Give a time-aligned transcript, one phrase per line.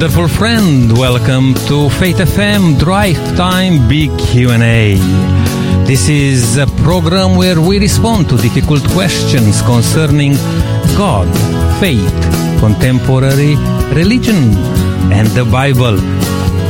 [0.00, 0.96] wonderful friend.
[0.96, 4.94] Welcome to Faith FM Drive Time Big Q&A.
[5.84, 10.36] This is a program where we respond to difficult questions concerning
[10.96, 11.28] God,
[11.80, 12.16] faith,
[12.60, 13.56] contemporary
[13.94, 14.56] religion,
[15.12, 16.00] and the Bible,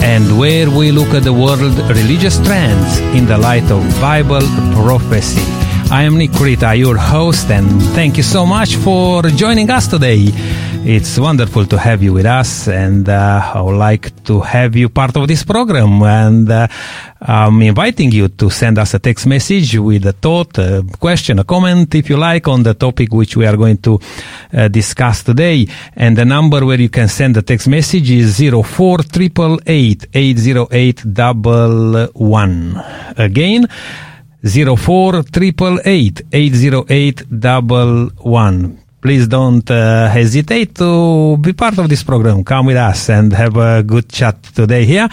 [0.02, 4.42] and where we look at the world religious trends in the light of Bible
[4.74, 5.40] prophecy.
[5.92, 10.32] I am Nick Rita, your host, and thank you so much for joining us today.
[10.82, 14.88] It's wonderful to have you with us, and uh, I would like to have you
[14.88, 16.02] part of this program.
[16.02, 16.66] And uh,
[17.20, 21.44] I'm inviting you to send us a text message with a thought, a question, a
[21.44, 24.00] comment, if you like, on the topic which we are going to
[24.54, 25.66] uh, discuss today.
[25.94, 31.04] And the number where you can send the text message is 04888 808
[33.18, 33.68] Again,
[34.42, 37.24] 04888 808
[39.00, 42.44] please don't uh, hesitate to be part of this program.
[42.44, 45.08] Come with us and have a good chat today here.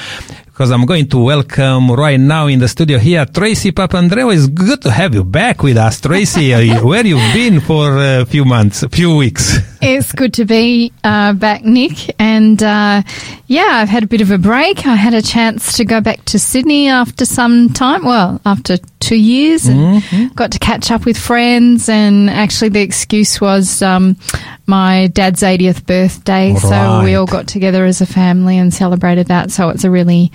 [0.45, 4.33] Because I'm going to welcome right now in the studio here Tracy Papandreou.
[4.33, 6.51] It's good to have you back with us, Tracy.
[6.81, 9.59] where you've been for a few months, a few weeks.
[9.79, 12.15] It's good to be uh, back, Nick.
[12.17, 13.03] And uh,
[13.45, 14.87] yeah, I've had a bit of a break.
[14.87, 18.03] I had a chance to go back to Sydney after some time.
[18.03, 20.33] Well, after two years, and mm-hmm.
[20.33, 21.89] got to catch up with friends.
[21.89, 24.17] And actually, the excuse was um,
[24.65, 26.61] my dad's 80th birthday, right.
[26.61, 29.51] so we all got together as a family and celebrated that.
[29.51, 30.31] So it's a really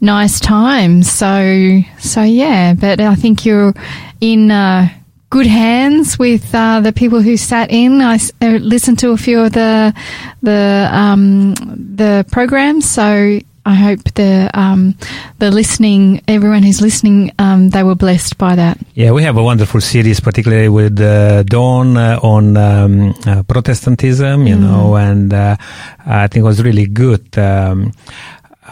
[0.00, 1.02] nice time.
[1.02, 3.74] So so yeah, but I think you're
[4.20, 4.50] in.
[4.50, 4.88] Uh,
[5.32, 8.02] good hands with uh, the people who sat in.
[8.02, 9.94] I uh, listened to a few of the
[10.42, 14.94] the um, the programs, so I hope the um,
[15.38, 18.78] the listening, everyone who's listening, um, they were blessed by that.
[18.94, 24.46] Yeah, we have a wonderful series, particularly with uh, Dawn uh, on um, uh, Protestantism,
[24.46, 24.60] you mm.
[24.60, 25.56] know, and uh,
[26.04, 27.38] I think it was really good.
[27.38, 27.92] Um,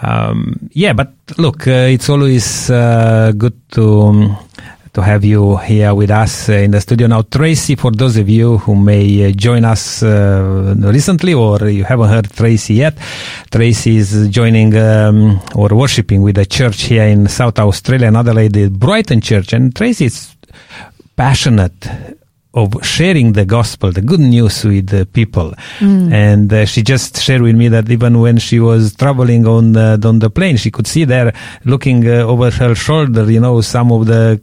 [0.03, 4.37] um, yeah, but look, uh, it's always uh, good to um,
[4.93, 7.23] to have you here with us uh, in the studio now.
[7.23, 12.09] Tracy, for those of you who may uh, join us uh, recently or you haven't
[12.09, 12.97] heard Tracy yet,
[13.51, 18.69] Tracy is joining um, or worshipping with a church here in South Australia, another lady,
[18.69, 19.53] Brighton Church.
[19.53, 20.35] And Tracy is
[21.17, 22.19] passionate
[22.53, 25.55] of sharing the gospel, the good news with the people.
[25.79, 26.13] Mm.
[26.13, 30.01] And uh, she just shared with me that even when she was traveling on the,
[30.05, 31.33] on the plane, she could see there
[31.65, 34.41] looking uh, over her shoulder, you know, some of the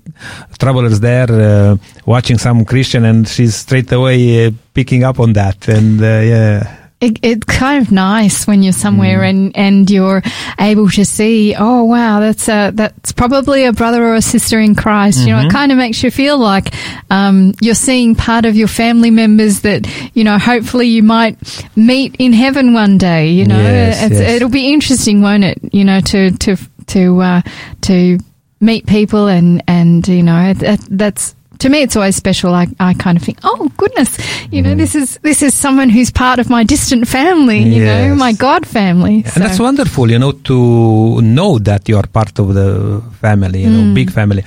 [0.58, 1.76] travelers there uh,
[2.06, 5.68] watching some Christian and she's straight away uh, picking up on that.
[5.68, 6.87] And uh, yeah.
[7.00, 9.30] It, it's kind of nice when you're somewhere mm.
[9.30, 10.24] and, and you're
[10.60, 14.74] able to see, oh wow, that's a, that's probably a brother or a sister in
[14.74, 15.20] Christ.
[15.20, 15.28] Mm-hmm.
[15.28, 15.52] You know, it mm-hmm.
[15.52, 16.74] kind of makes you feel like,
[17.12, 21.38] um, you're seeing part of your family members that, you know, hopefully you might
[21.76, 24.20] meet in heaven one day, you know, yes, yes.
[24.20, 25.60] it'll be interesting, won't it?
[25.72, 27.42] You know, to, to, to, uh,
[27.82, 28.18] to
[28.60, 32.54] meet people and, and, you know, that, that's, to me, it's always special.
[32.54, 34.18] I, I kind of think, oh goodness,
[34.52, 34.78] you know, mm.
[34.78, 38.10] this is this is someone who's part of my distant family, you yes.
[38.10, 39.24] know, my God family.
[39.24, 39.32] So.
[39.36, 43.70] And that's wonderful, you know, to know that you are part of the family, you
[43.70, 43.96] know, mm.
[43.96, 44.44] big family.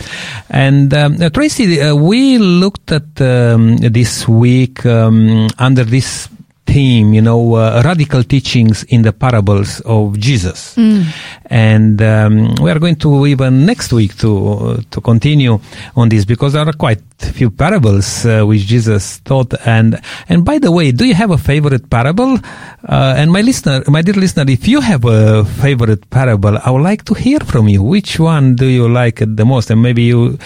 [0.48, 6.28] And um, Tracy, uh, we looked at um, this week um, under this
[6.70, 10.76] theme, you know, uh, radical teachings in the parables of Jesus.
[10.76, 11.04] Mm.
[11.46, 15.58] And um, we are going to even next week to uh, to continue
[15.96, 19.52] on this because there are quite a few parables uh, which Jesus taught.
[19.66, 22.38] And and by the way, do you have a favorite parable?
[22.86, 26.82] Uh, and my listener, my dear listener, if you have a favorite parable, I would
[26.82, 27.82] like to hear from you.
[27.82, 29.70] Which one do you like the most?
[29.70, 30.38] And maybe you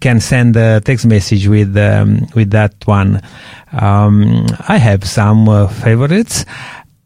[0.00, 3.22] can send a text message with um, with that one.
[3.72, 6.44] Um, I have some uh, favorites.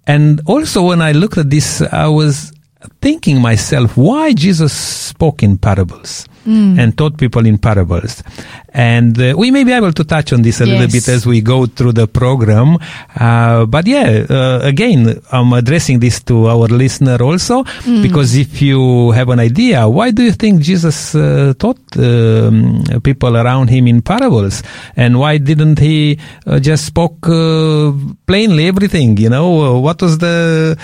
[0.06, 2.52] And also when I looked at this, I was
[3.00, 6.26] thinking myself, why Jesus spoke in parables?
[6.46, 6.78] Mm.
[6.78, 8.22] and taught people in parables.
[8.70, 10.72] And uh, we may be able to touch on this a yes.
[10.72, 12.76] little bit as we go through the program.
[13.16, 18.02] Uh, but yeah, uh, again, I'm addressing this to our listener also, mm.
[18.02, 23.36] because if you have an idea, why do you think Jesus uh, taught um, people
[23.36, 24.62] around him in parables?
[24.96, 27.92] And why didn't he uh, just spoke uh,
[28.26, 29.16] plainly everything?
[29.18, 30.76] You know, what was the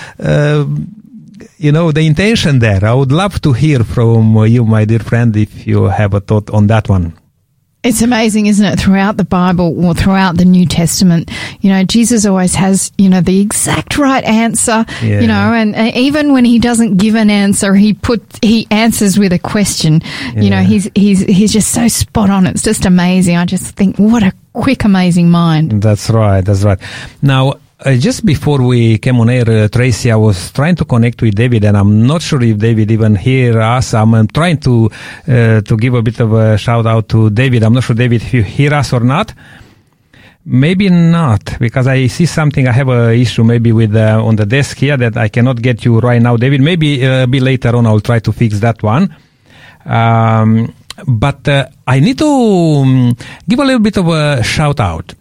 [1.60, 2.82] you know, the intention there.
[2.84, 6.48] I would love to hear from you, my dear friend, if you have a thought
[6.50, 7.12] on that one.
[7.82, 8.78] It's amazing, isn't it?
[8.78, 11.30] Throughout the Bible or throughout the New Testament,
[11.60, 15.20] you know, Jesus always has, you know, the exact right answer, yeah.
[15.20, 19.18] you know, and, and, even when he doesn't give an answer, he put, he answers
[19.18, 20.02] with a question.
[20.34, 20.40] Yeah.
[20.40, 22.46] You know, he's, he's, he's just so spot on.
[22.46, 23.36] It's just amazing.
[23.36, 25.82] I just think, what a quick, amazing mind.
[25.82, 26.42] That's right.
[26.42, 26.78] That's right.
[27.22, 31.22] Now, uh, just before we came on air, uh, Tracy, I was trying to connect
[31.22, 33.94] with David, and I'm not sure if David even hear us.
[33.94, 34.90] I'm um, trying to
[35.26, 37.62] uh, to give a bit of a shout out to David.
[37.62, 39.32] I'm not sure, David, if you hear us or not.
[40.44, 42.66] Maybe not, because I see something.
[42.66, 45.84] I have a issue maybe with uh, on the desk here that I cannot get
[45.84, 46.60] you right now, David.
[46.60, 49.14] Maybe uh, a bit later on, I'll try to fix that one.
[49.84, 50.74] Um,
[51.06, 51.48] but
[51.86, 53.16] I need to um,
[53.48, 55.14] give a little bit of a shout out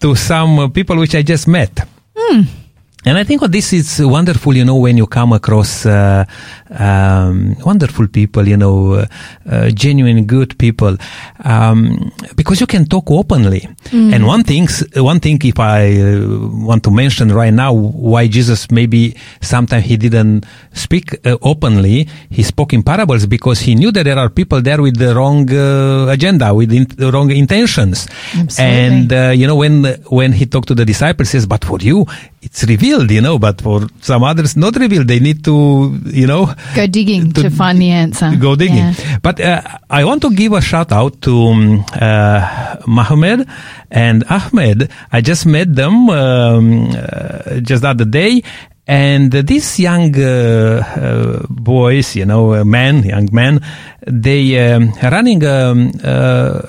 [0.00, 1.93] to some people which I just met.
[2.16, 2.63] Hmm.
[3.06, 6.24] And I think what this is wonderful, you know, when you come across uh,
[6.70, 9.06] um, wonderful people, you know, uh,
[9.48, 10.96] uh, genuine good people,
[11.44, 13.68] um, because you can talk openly.
[13.92, 18.70] And one thing, one thing, if I uh, want to mention right now, why Jesus
[18.70, 24.04] maybe sometimes he didn't speak uh, openly, he spoke in parables because he knew that
[24.04, 28.08] there are people there with the wrong uh, agenda, with in, the wrong intentions.
[28.34, 28.64] Absolutely.
[28.64, 31.78] And uh, you know, when when he talked to the disciples, he says, "But for
[31.78, 32.06] you,
[32.44, 33.38] it's revealed, you know.
[33.38, 35.08] But for some others, not revealed.
[35.08, 38.30] They need to, you know, Go digging to, To find the answer.
[38.36, 39.18] go digging." Yeah.
[39.22, 43.48] But uh, I want to give a shout out to um, uh, Mohammed
[43.90, 44.90] and Ahmed.
[45.10, 48.42] I just met them um, uh, just the other day.
[48.86, 53.64] And these young uh, uh, boys, you know, uh, men, young men,
[54.06, 56.60] they um, running um, uh,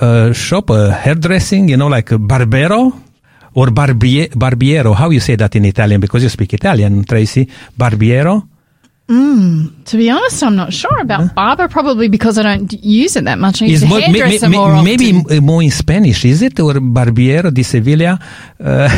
[0.00, 3.03] uh, shop, a hairdressing, you know, like a Barbero
[3.54, 4.94] or barbie- Barbiero.
[4.94, 6.00] How you say that in Italian?
[6.00, 7.48] Because you speak Italian, Tracy.
[7.76, 8.48] Barbiero?
[9.06, 13.38] To be honest, I'm not sure about barber, probably because I don't use it that
[13.38, 13.60] much.
[13.60, 16.58] I use more- may- hairdresser may- more maybe m- more in Spanish, is it?
[16.58, 18.18] Or Barbiero di Sevilla?
[18.58, 18.88] Uh,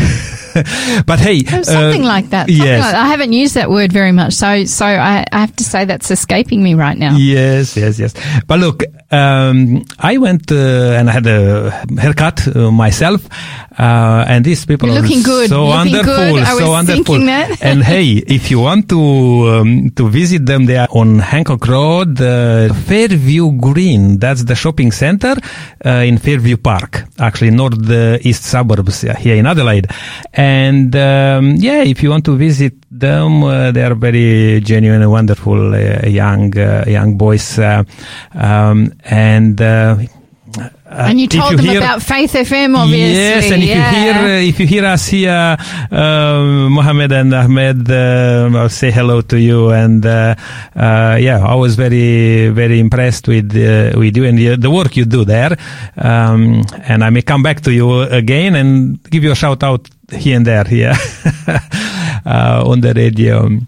[1.07, 1.43] but hey.
[1.53, 2.47] Oh, something uh, like that.
[2.47, 2.81] Something yes.
[2.83, 3.03] like that.
[3.05, 6.09] I haven't used that word very much, so so I, I have to say that's
[6.13, 7.17] escaping me right now.
[7.17, 8.15] Yes, yes, yes.
[8.47, 13.27] But look, um, I went uh, and I had a haircut uh, myself,
[13.77, 15.49] uh, and these people You're are looking good.
[15.49, 16.43] so Looking wonderful, good.
[16.45, 17.05] I so wonderful.
[17.05, 17.61] thinking that.
[17.61, 19.01] and hey, if you want to
[19.51, 24.19] um, to visit them, they are on Hancock Road, uh, Fairview Green.
[24.19, 25.35] That's the shopping center
[25.85, 29.89] uh, in Fairview Park, actually north uh, east suburbs here in Adelaide.
[30.33, 35.11] And um, yeah, if you want to visit them, uh, they are very genuine and
[35.11, 37.59] wonderful uh, young uh, young boys.
[37.59, 37.83] Uh,
[38.35, 39.61] um, and
[40.89, 43.15] uh, and you told them hear- about Faith FM, obviously.
[43.15, 43.91] Yes, and if yeah.
[43.91, 45.57] you hear uh, if you hear us here,
[45.91, 49.71] um, Mohammed and Ahmed, uh, I'll say hello to you.
[49.71, 50.37] And uh,
[50.77, 54.97] uh, yeah, I was very very impressed with uh, with you and the, the work
[54.97, 55.57] you do there.
[55.97, 59.89] Um, and I may come back to you again and give you a shout out
[60.13, 60.95] here and there here
[62.27, 63.47] uh, on the radio.
[63.49, 63.67] Can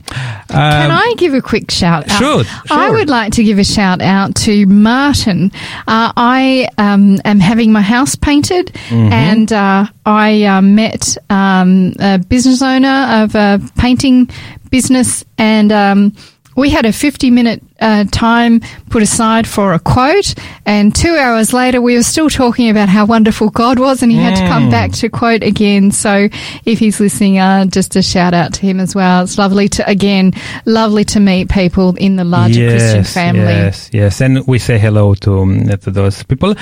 [0.51, 2.19] Um, I give a quick shout out?
[2.19, 5.53] Sure, I would like to give a shout out to Martin.
[5.87, 9.13] Uh, I um, am having my house painted, Mm-hmm.
[9.13, 14.29] and uh, I uh, met um, a business owner of a painting
[14.71, 16.13] business, and um,
[16.59, 18.61] we had a 50 minute uh, time
[18.91, 20.35] put aside for a quote,
[20.67, 24.19] and two hours later, we were still talking about how wonderful God was, and he
[24.19, 24.49] had to Mm.
[24.49, 25.93] come back to quote again.
[25.93, 26.29] So,
[26.65, 29.23] if he's listening, uh, just a shout out to him as well.
[29.23, 30.33] It's lovely to, again,
[30.67, 33.43] lovely to meet people in the larger Christian family.
[33.43, 36.55] Yes, yes, and we say hello to, um, to those people.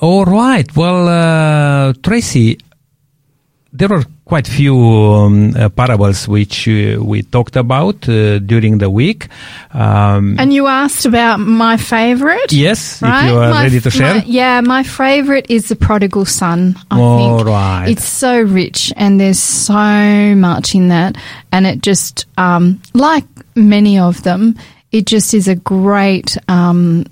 [0.00, 0.74] All right.
[0.76, 2.58] Well, uh, Tracy,
[3.72, 8.90] there are quite few um, uh, parables which uh, we talked about uh, during the
[8.90, 9.28] week.
[9.72, 12.52] Um, And you asked about my favorite.
[12.52, 13.24] yes, Right?
[13.24, 14.14] if you are My- ready to share.
[14.16, 16.76] my- yeah, my favorite is the prodigal son.
[16.90, 17.88] I All think right.
[17.88, 21.16] it's so rich and there's so much in that,
[21.50, 23.24] and it just um, like
[23.56, 24.54] many of them,
[24.92, 27.04] it just is a great um,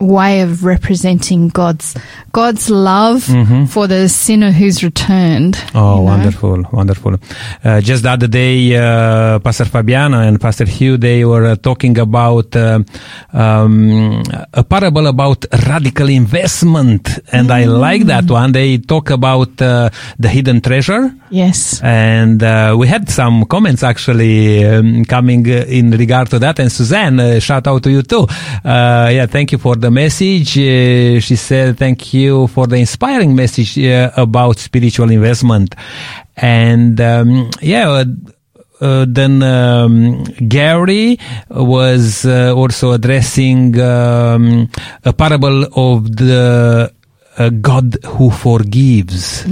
[0.00, 1.94] way of representing God's
[2.32, 3.24] God's love
[3.70, 5.54] for the sinner who's returned.
[5.54, 5.78] Mm-hmm.
[5.78, 6.02] Oh, you know?
[6.02, 7.16] wonderful, wonderful.
[7.62, 11.98] Uh, just the other day, uh, Pastor Fabiana and Pastor Hugh, they were uh, talking
[11.98, 12.80] about uh,
[13.32, 14.22] um,
[14.54, 17.18] a parable about radical investment.
[17.32, 18.52] And I like that one.
[18.52, 21.12] They talk about uh, the hidden treasure.
[21.30, 21.80] Yes.
[21.82, 26.58] And uh, we had some comments actually um, coming in regard to that.
[26.58, 28.26] And Suzanne, uh, shout out to you too.
[28.64, 30.56] Uh, yeah, thank you for the message.
[30.58, 35.74] Uh, she said, thank you for the inspiring message uh, about spiritual investment.
[36.36, 38.04] And um, yeah, uh,
[38.80, 41.18] uh, then um, Gary
[41.50, 44.70] was uh, also addressing um,
[45.04, 46.92] a parable of the
[47.36, 49.44] uh, God who forgives.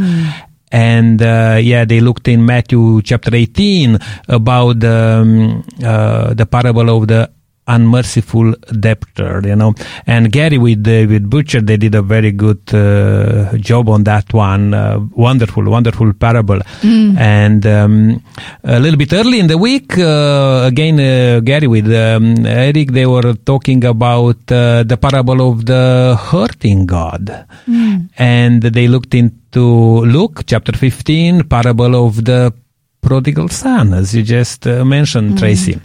[0.71, 7.09] And uh, yeah, they looked in Matthew chapter 18 about um, uh, the parable of
[7.09, 7.30] the
[7.69, 9.75] unmerciful debtor, you know.
[10.07, 14.33] And Gary with uh, with Butcher, they did a very good uh, job on that
[14.33, 14.75] one.
[14.75, 16.61] Uh, wonderful, wonderful parable.
[16.83, 18.23] And um,
[18.65, 23.07] a little bit early in the week, uh, again, uh, Gary with um, Eric, they
[23.07, 27.47] were talking about uh, the parable of the hurting God,
[28.17, 32.53] and they looked into Luke chapter fifteen, parable of the
[33.01, 35.79] prodigal son, as you just uh, mentioned, Tracy.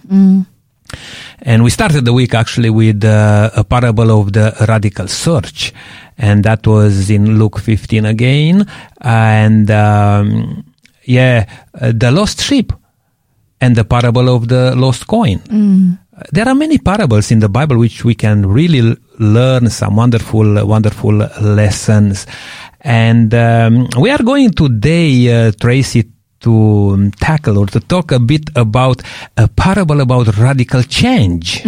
[1.41, 5.73] And we started the week actually with uh, a parable of the radical search.
[6.17, 8.65] And that was in Luke 15 again.
[9.01, 10.63] And, um,
[11.05, 11.45] yeah,
[11.79, 12.71] uh, the lost sheep
[13.59, 15.41] and the parable of the lost coin.
[16.31, 20.65] There are many parables in the Bible which we can really l- learn some wonderful,
[20.65, 22.27] wonderful lessons.
[22.81, 26.03] And um, we are going today, uh, Tracy,
[26.43, 29.01] to um, tackle or to talk a bit about
[29.35, 31.63] a parable about radical change.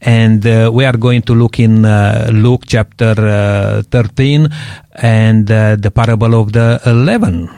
[0.00, 4.48] And uh, we are going to look in uh, Luke chapter uh, 13
[4.96, 7.48] and uh, the parable of the leaven.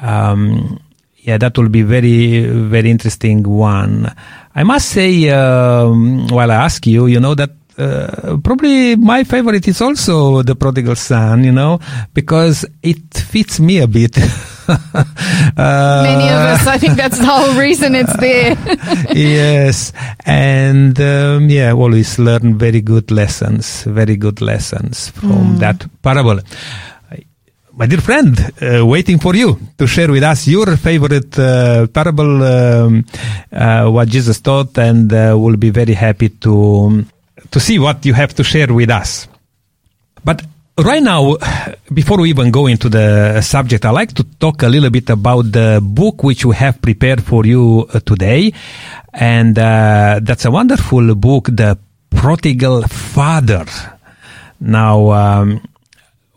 [0.00, 0.78] Um,
[1.18, 4.10] yeah, that will be very, very interesting one.
[4.54, 9.66] I must say, um, while I ask you, you know, that uh, probably my favorite
[9.68, 11.80] is also the prodigal son, you know,
[12.14, 14.16] because it fits me a bit.
[14.68, 14.74] uh,
[15.56, 18.56] Many of us, I think that's the whole reason it's there.
[19.14, 19.92] yes,
[20.24, 26.40] and um, yeah, always learn very good lessons, very good lessons from that parable.
[27.74, 32.42] My dear friend, uh, waiting for you to share with us your favorite uh, parable,
[32.44, 33.02] um,
[33.50, 37.02] uh, what Jesus taught, and uh, we'll be very happy to
[37.52, 39.28] to see what you have to share with us.
[40.24, 40.42] But
[40.78, 41.36] right now,
[41.92, 45.52] before we even go into the subject, I'd like to talk a little bit about
[45.52, 48.52] the book which we have prepared for you uh, today.
[49.12, 51.78] And uh, that's a wonderful book, The
[52.10, 53.66] Prodigal Father.
[54.60, 55.60] Now, um,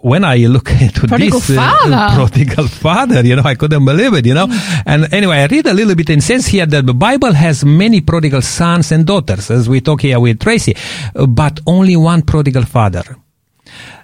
[0.05, 2.15] when I look into Prodigal this father.
[2.15, 4.45] prodigal father, you know, I couldn't believe it, you know.
[4.45, 4.81] Hmm.
[4.85, 8.01] And anyway, I read a little bit and says here that the Bible has many
[8.01, 10.75] prodigal sons and daughters, as we talk here with Tracy,
[11.27, 13.03] but only one prodigal father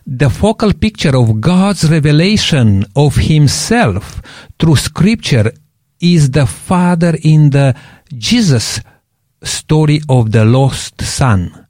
[0.07, 4.19] the focal picture of God's revelation of Himself
[4.57, 5.51] through Scripture
[5.99, 7.75] is the Father in the
[8.17, 8.81] Jesus
[9.43, 11.67] story of the lost Son.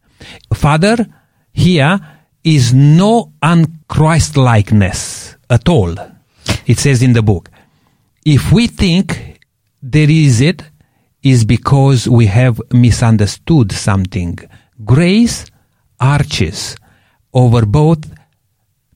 [0.53, 1.05] Father
[1.51, 2.00] here
[2.43, 5.95] is no unChristlikeness at all.
[6.65, 7.50] It says in the book.
[8.25, 9.39] If we think
[9.81, 10.63] there is it,
[11.24, 14.39] is because we have misunderstood something.
[14.83, 15.45] Grace
[16.00, 16.75] arches
[17.33, 18.12] over both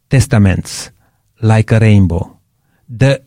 [0.09, 0.91] testaments
[1.41, 2.39] like a rainbow.
[2.89, 3.21] The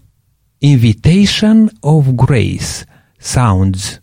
[0.60, 2.84] invitation of grace
[3.18, 4.00] sounds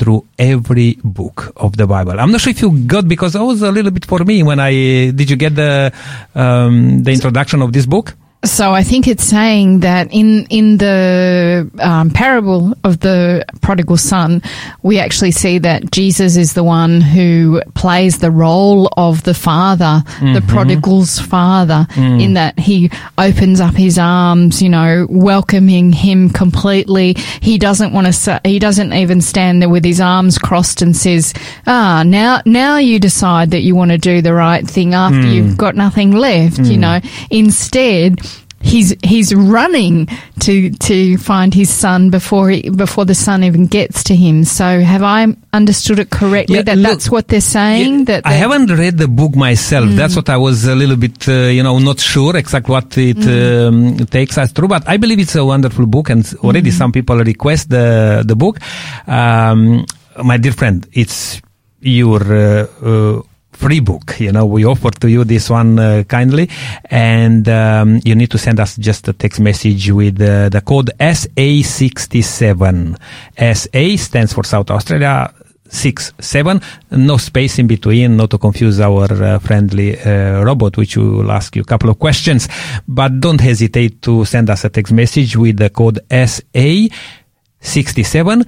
[0.00, 2.18] through every book of the Bible.
[2.18, 4.58] I'm not sure if you got because that was a little bit for me when
[4.58, 4.72] I
[5.18, 5.92] did you get the
[6.34, 8.16] um, the introduction of this book?
[8.42, 14.40] So I think it's saying that in in the um, parable of the prodigal son,
[14.82, 20.02] we actually see that Jesus is the one who plays the role of the father,
[20.20, 27.16] the prodigal's father, in that he opens up his arms, you know, welcoming him completely.
[27.42, 28.40] He doesn't want to.
[28.42, 31.34] He doesn't even stand there with his arms crossed and says,
[31.66, 35.58] "Ah, now now you decide that you want to do the right thing after you've
[35.58, 38.18] got nothing left." You know, instead
[38.60, 40.06] he's he's running
[40.40, 44.44] to to find his son before he, before the son even gets to him.
[44.44, 47.98] So have I understood it correctly Yeah, that look, that's what they're saying?
[48.00, 49.90] Yeah, that I haven't read the book myself.
[49.90, 53.18] That's what I was a little bit, uh, you know, not sure exactly what it
[53.26, 54.68] um, takes us through.
[54.68, 58.58] But I believe it's a wonderful book, and already some people request the the book.
[59.06, 59.86] Um,
[60.22, 61.40] my dear friend, it's
[61.80, 63.22] your uh, uh,
[63.60, 64.18] free book.
[64.18, 66.48] You know, we offer to you this one uh, kindly,
[66.86, 70.90] and um, you need to send us just a text message with uh, the code
[70.98, 72.96] SA67.
[73.36, 75.34] SA stands for South Australia
[75.72, 80.96] six seven no space in between not to confuse our uh, friendly uh, robot which
[80.96, 82.48] will ask you a couple of questions
[82.88, 88.44] but don't hesitate to send us a text message with the code SA67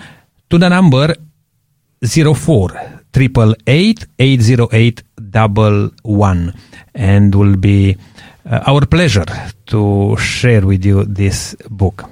[0.50, 1.14] to the number
[2.04, 5.02] 04 888 808
[5.34, 6.54] 11
[6.94, 7.96] and will be
[8.44, 9.24] uh, our pleasure
[9.66, 12.04] to share with you this book.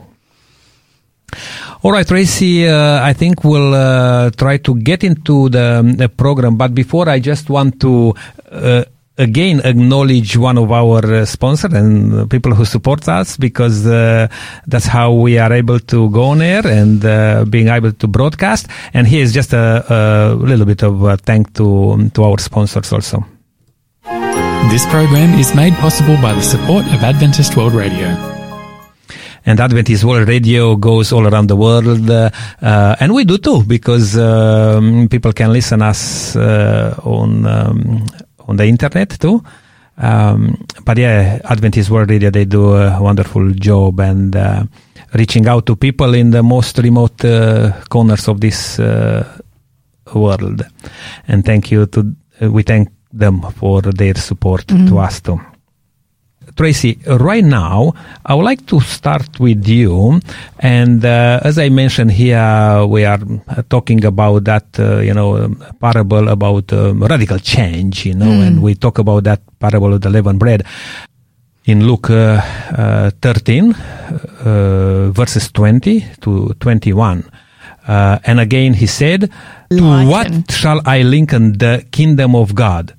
[1.83, 6.57] All right, Tracy, uh, I think we'll uh, try to get into the, the program,
[6.57, 8.15] but before I just want to
[8.51, 8.85] uh,
[9.21, 14.27] again acknowledge one of our uh, sponsors and people who support us because uh,
[14.67, 18.67] that's how we are able to go on air and uh, being able to broadcast.
[18.95, 22.93] And here is just a, a little bit of a thank to to our sponsors
[22.93, 23.25] also.
[24.71, 28.09] This program is made possible by the support of Adventist World Radio.
[29.47, 33.65] and Adventist World Radio goes all around the world, uh, uh, and we do too
[33.65, 38.07] because um, people can listen us uh, on um,
[38.51, 39.43] on the internet too.
[39.97, 44.65] Um, but yeah, Adventist World Radio they do a wonderful job and uh,
[45.15, 49.25] reaching out to people in the most remote uh, corners of this uh,
[50.15, 50.63] world.
[51.29, 55.41] And thank you to we thank them for their support to us too.
[56.61, 57.95] Tracy, right now,
[58.27, 60.21] I would like to start with you.
[60.59, 63.19] And uh, as I mentioned here, we are
[63.71, 68.75] talking about that, uh, you know, parable about um, radical change, you know, and we
[68.75, 70.67] talk about that parable of the leavened bread
[71.65, 72.43] in Luke uh,
[72.77, 73.73] uh, 13,
[74.45, 77.25] uh, verses 20 to 21.
[77.89, 79.31] Uh, and again, he said,
[79.71, 82.95] To what shall I liken the kingdom of God?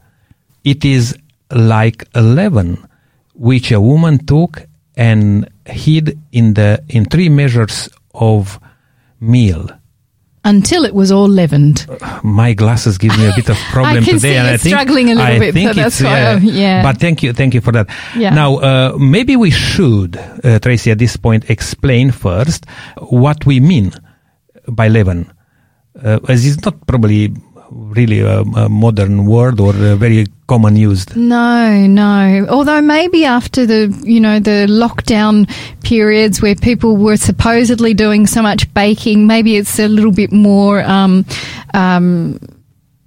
[0.63, 1.15] It is
[1.51, 2.87] like a leaven
[3.33, 8.59] which a woman took and hid in the in three measures of
[9.19, 9.69] meal.
[10.43, 11.85] Until it was all leavened.
[12.23, 15.23] My glasses give me a bit of problem today, and I think struggling a little
[15.35, 16.81] I bit, think so it's, yeah, I'm- yeah.
[16.81, 17.87] But thank you, thank you for that.
[18.17, 18.33] Yeah.
[18.33, 22.65] Now, uh, maybe we should, uh, Tracy, at this point, explain first
[22.97, 23.93] what we mean
[24.67, 25.31] by leaven,
[26.03, 27.33] uh, as it's not probably
[27.71, 31.15] really a, a modern word or very common used.
[31.15, 32.45] No, no.
[32.49, 35.49] Although maybe after the, you know, the lockdown
[35.83, 40.83] periods where people were supposedly doing so much baking, maybe it's a little bit more
[40.83, 41.25] um,
[41.73, 42.39] um,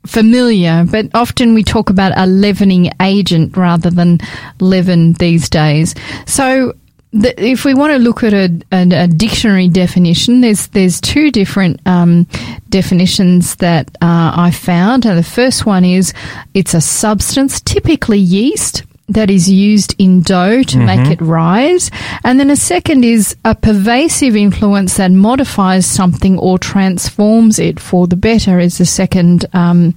[0.07, 0.87] familiar.
[0.91, 4.21] But often we talk about a leavening agent rather than
[4.61, 5.95] leaven these days.
[6.27, 6.75] So
[7.15, 11.31] the, if we want to look at a, a, a dictionary definition, there's there's two
[11.31, 12.27] different um,
[12.69, 15.07] definitions that uh, I found.
[15.07, 16.13] And the first one is
[16.55, 21.91] it's a substance, typically yeast, that is used in dough to make it rise.
[22.25, 28.09] And then a second is a pervasive influence that modifies something or transforms it for
[28.09, 28.59] the better.
[28.59, 29.95] Is the second um,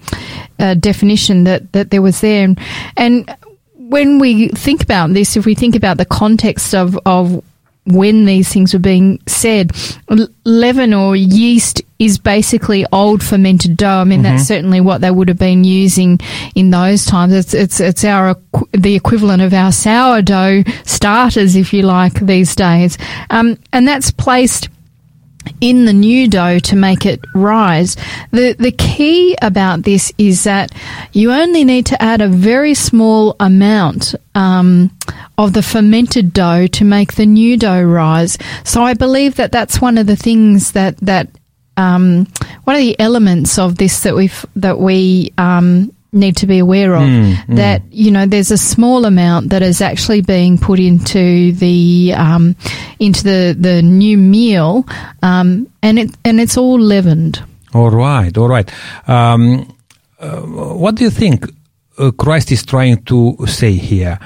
[0.60, 2.54] uh, definition that that there was there,
[2.96, 3.36] and
[3.89, 7.43] when we think about this, if we think about the context of, of
[7.86, 9.71] when these things were being said,
[10.43, 14.02] leaven or yeast is basically old fermented dough.
[14.02, 16.19] I mean, that's certainly what they would have been using
[16.54, 17.34] in those times.
[17.34, 18.36] It's it's it's our
[18.73, 22.97] the equivalent of our sourdough starters, if you like, these days,
[23.30, 24.69] um, and that's placed
[25.62, 27.95] in the new dough to make it rise.
[28.32, 30.71] The the key about this is that
[31.13, 34.91] you only need to add a very small amount um,
[35.38, 38.38] of the fermented dough to make the new dough rise.
[38.63, 41.30] So I believe that that's one of the things that that
[41.78, 42.28] um,
[42.63, 46.93] one of the elements of this that we that we um, need to be aware
[46.95, 47.08] of
[47.47, 52.56] that you know there's a small amount that is actually being put into the um,
[52.99, 54.86] into the the new meal
[55.21, 57.41] um, and it and it's all leavened
[57.73, 58.69] All right, all right.
[59.08, 59.67] Um,
[60.19, 60.41] uh,
[60.82, 61.45] what do you think
[61.99, 64.17] uh, Christ is trying to say here?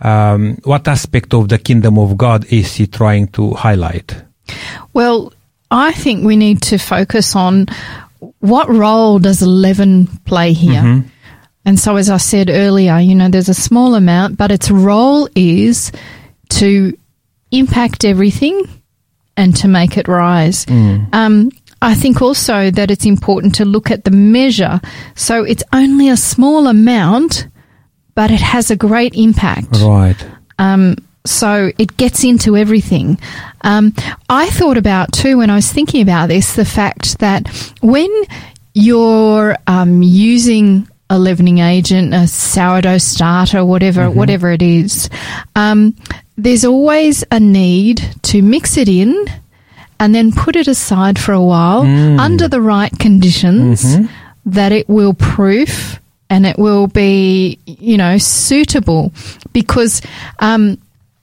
[0.00, 4.16] Um, what aspect of the kingdom of God is he trying to highlight?
[4.92, 5.32] well
[5.70, 7.66] I think we need to focus on
[8.40, 11.04] what role does leaven play here
[11.66, 15.28] and so as I said earlier you know there's a small amount but its role
[15.34, 15.92] is
[16.48, 16.96] to
[17.52, 18.62] impact everything
[19.36, 20.66] and to make it rise.
[21.12, 21.50] Um,
[21.82, 24.80] I think also that it's important to look at the measure.
[25.14, 27.48] So it's only a small amount,
[28.14, 29.76] but it has a great impact.
[29.82, 30.16] Right.
[30.58, 33.20] Um, so it gets into everything.
[33.62, 33.92] Um,
[34.28, 38.10] I thought about too when I was thinking about this the fact that when
[38.72, 45.08] you're um, using a leavening agent, a sourdough starter, whatever, whatever it is,
[45.54, 45.94] um,
[46.36, 49.14] there's always a need to mix it in
[49.98, 51.82] and then put it aside for a while
[52.20, 53.96] under the right conditions
[54.44, 59.12] that it will proof and it will be, you know, suitable.
[59.52, 60.02] Because,
[60.40, 60.76] um,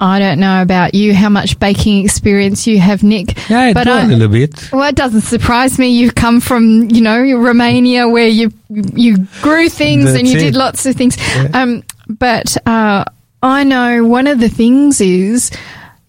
[0.03, 3.37] I don't know about you, how much baking experience you have, Nick.
[3.49, 4.69] Yeah, I but do a I- little bit.
[4.73, 5.89] well, it doesn't surprise me.
[5.89, 10.41] You've come from, you know, Romania where you you grew things and you it.
[10.41, 11.17] did lots of things.
[11.53, 13.05] Um, but uh,
[13.41, 15.51] I know one of the things is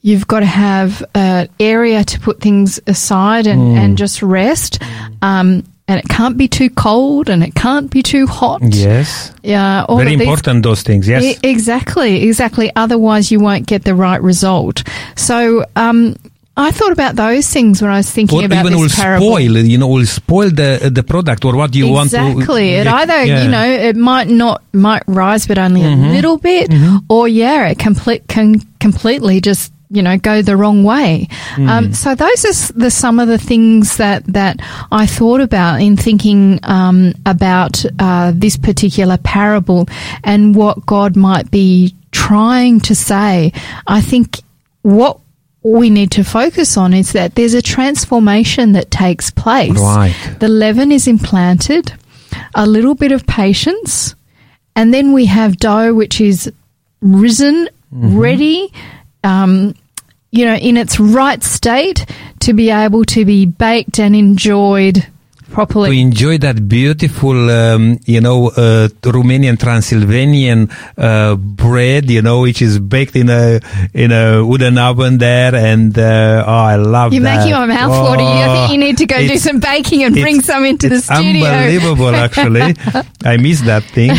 [0.02, 3.76] you've got to have an area to put things aside and, Hmm.
[3.78, 4.82] and just rest.
[5.22, 8.62] Um, and it can't be too cold and it can't be too hot.
[8.62, 9.32] Yes.
[9.42, 11.06] Yeah, all Very important, those things.
[11.06, 11.22] Yes.
[11.22, 12.72] E- exactly, exactly.
[12.74, 14.82] Otherwise, you won't get the right result.
[15.16, 16.16] So, um,
[16.56, 19.26] I thought about those things when I was thinking or about even will this parable.
[19.26, 22.74] spoil, you know, will spoil the the product or what you want exactly.
[22.74, 23.42] It either yeah.
[23.42, 26.04] you know it might not might rise, but only Mm-hmm.
[26.04, 26.72] a little bit,
[27.08, 31.28] or yeah, it complete can completely just you know go the wrong way.
[31.54, 31.68] Mm.
[31.68, 35.96] Um, so those are the some of the things that that I thought about in
[35.96, 39.88] thinking um, about uh, this particular parable
[40.22, 43.52] and what God might be trying to say.
[43.86, 44.40] I think
[44.82, 45.20] what
[45.62, 49.78] we need to focus on is that there's a transformation that takes place.
[49.78, 50.14] Right.
[50.38, 51.92] The leaven is implanted,
[52.54, 54.14] a little bit of patience,
[54.76, 56.52] and then we have dough which is
[57.00, 58.18] risen, Mm-hmm.
[58.18, 58.72] ready,
[59.24, 59.74] um,
[60.30, 62.06] you know, in its right state
[62.40, 66.00] to be able to be baked and enjoyed to properly.
[66.00, 72.80] enjoy that beautiful, um, you know, uh, Romanian Transylvanian uh, bread, you know, which is
[72.80, 73.60] baked in a
[73.94, 77.36] in a wooden oven there, and uh, oh, I love You're that.
[77.38, 78.22] making my mouth water.
[78.24, 81.00] I think you need to go do Oh, some baking and bring some into the
[81.00, 81.46] studio.
[81.46, 82.74] Unbelievable, actually.
[83.24, 84.10] I miss that thing.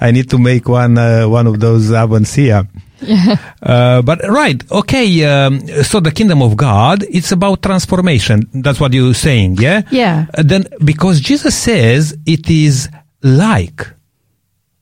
[0.00, 2.66] I need to make one uh, one of those ovens here.
[3.62, 5.24] Uh, but right, okay.
[5.24, 8.46] Um, so the kingdom of God, it's about transformation.
[8.52, 9.82] That's what you're saying, yeah.
[9.90, 10.26] Yeah.
[10.36, 12.90] Uh, then, because Jesus says it is
[13.22, 13.88] like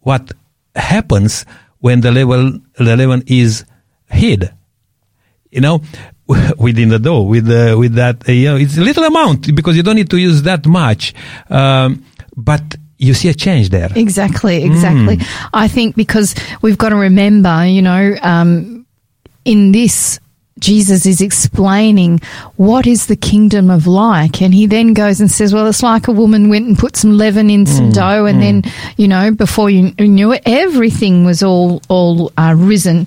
[0.00, 0.32] what
[0.74, 1.46] happens
[1.78, 3.64] when the level the leaven is
[4.10, 4.52] hid.
[5.50, 5.82] You know,
[6.58, 9.76] within the dough, with the with that, uh, you know, it's a little amount because
[9.76, 11.14] you don't need to use that much,
[11.50, 12.04] um,
[12.36, 12.62] but
[13.02, 13.88] you see a change there.
[13.96, 15.16] Exactly, exactly.
[15.20, 15.46] Hmm.
[15.52, 18.86] I think because we've got to remember, you know, um,
[19.44, 20.20] in this,
[20.58, 22.20] Jesus is explaining
[22.56, 24.40] what is the kingdom of like.
[24.40, 27.16] And he then goes and says, well, it's like a woman went and put some
[27.16, 27.92] leaven in some Hmm.
[27.92, 28.26] dough.
[28.26, 28.62] And then,
[28.96, 33.06] you know, before you knew it, everything was all, all uh, risen.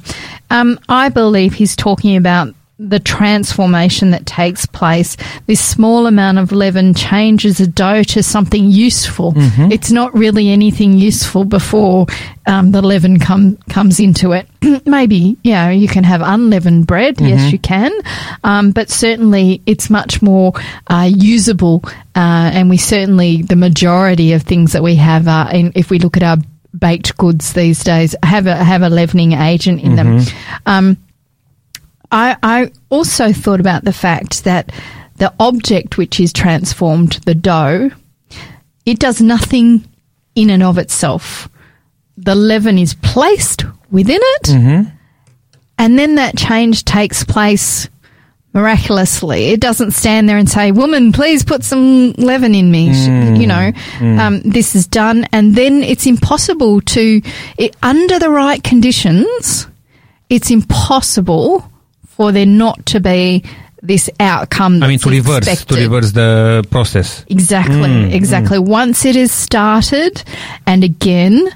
[0.49, 5.15] Um, I believe he's talking about the transformation that takes place.
[5.47, 9.33] This small amount of leaven changes a dough to something useful.
[9.71, 12.07] It's not really anything useful before
[12.47, 14.47] um, the leaven come, comes into it.
[14.85, 17.21] Maybe, yeah, you can have unleavened bread.
[17.21, 17.93] Yes, you can.
[18.43, 20.51] Um, but certainly it's much more
[20.87, 21.81] uh, usable.
[22.13, 25.99] Uh, and we certainly, the majority of things that we have, are in, if we
[25.99, 26.37] look at our
[26.77, 30.19] baked goods these days, have a, have a leavening agent in them.
[30.65, 30.97] Um,
[32.15, 34.71] I, I also thought about the fact that
[35.17, 37.91] the object which is transformed, the dough,
[38.85, 39.85] it does nothing
[40.33, 41.49] in and of itself.
[42.15, 44.95] The leaven is placed within it, mm-hmm.
[45.77, 47.89] and then that change takes place
[48.53, 49.47] miraculously.
[49.47, 53.41] It doesn't stand there and say, "Woman, please put some leaven in me." Sh- mm.
[53.41, 54.19] You know, mm.
[54.19, 57.21] um, this is done, and then it's impossible to,
[57.57, 59.67] it, under the right conditions,
[60.29, 61.69] it's impossible
[62.15, 63.43] for there not to be
[63.81, 64.81] this outcome.
[64.81, 67.23] I mean, to reverse, to reverse the process.
[67.29, 68.57] Exactly, exactly.
[68.59, 70.23] Once it is started,
[70.65, 71.49] and again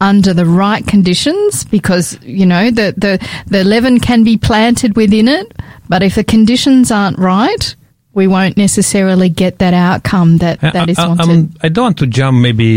[0.00, 5.28] under the right conditions, because you know the the the leaven can be planted within
[5.28, 5.46] it,
[5.88, 7.74] but if the conditions aren't right,
[8.14, 11.28] we won't necessarily get that outcome that that is I, I- wanted.
[11.30, 12.68] I'm- I don't want to jump maybe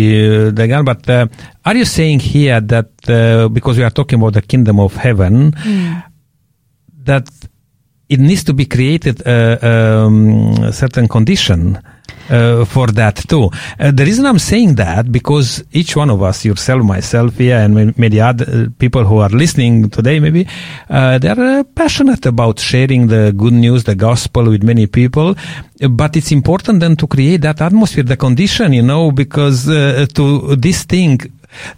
[0.47, 1.27] uh, the gun, but uh,
[1.65, 5.51] are you saying here that uh, because we are talking about the kingdom of heaven,
[5.53, 5.93] Hmm.
[7.05, 7.27] That
[8.09, 11.79] it needs to be created a, um, a certain condition?
[12.27, 13.51] Uh, for that too.
[13.79, 17.75] Uh, the reason I'm saying that because each one of us, yourself, myself here, and
[17.75, 20.47] ma- many other uh, people who are listening today, maybe
[20.89, 25.35] uh, they're uh, passionate about sharing the good news, the gospel with many people.
[25.81, 30.07] Uh, But it's important then to create that atmosphere, the condition, you know, because uh,
[30.15, 31.19] to this thing,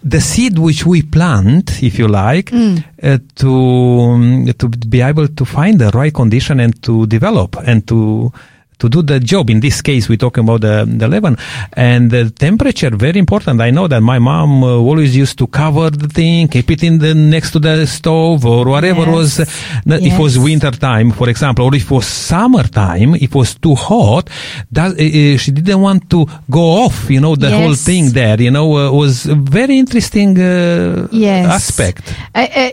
[0.02, 5.44] the seed which we plant, if you like, uh, to um, to be able to
[5.44, 8.32] find the right condition and to develop and to
[8.78, 9.50] to do the job.
[9.50, 11.36] In this case, we're talking about the, the leaven
[11.72, 12.90] and the temperature.
[12.90, 13.60] Very important.
[13.60, 16.98] I know that my mom uh, always used to cover the thing, keep it in
[16.98, 19.14] the next to the stove or whatever Yes.
[19.14, 19.40] was.
[19.40, 23.34] Uh, If it was winter time, for example, or if it was summertime, if it
[23.34, 24.30] was too hot,
[24.72, 27.10] that uh, uh, she didn't want to go off.
[27.10, 28.40] You know, the whole thing there.
[28.40, 31.46] You know, uh, was a very interesting uh, yes.
[31.46, 32.14] aspect.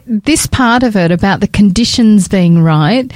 [0.06, 3.12] This part of it about the conditions being right,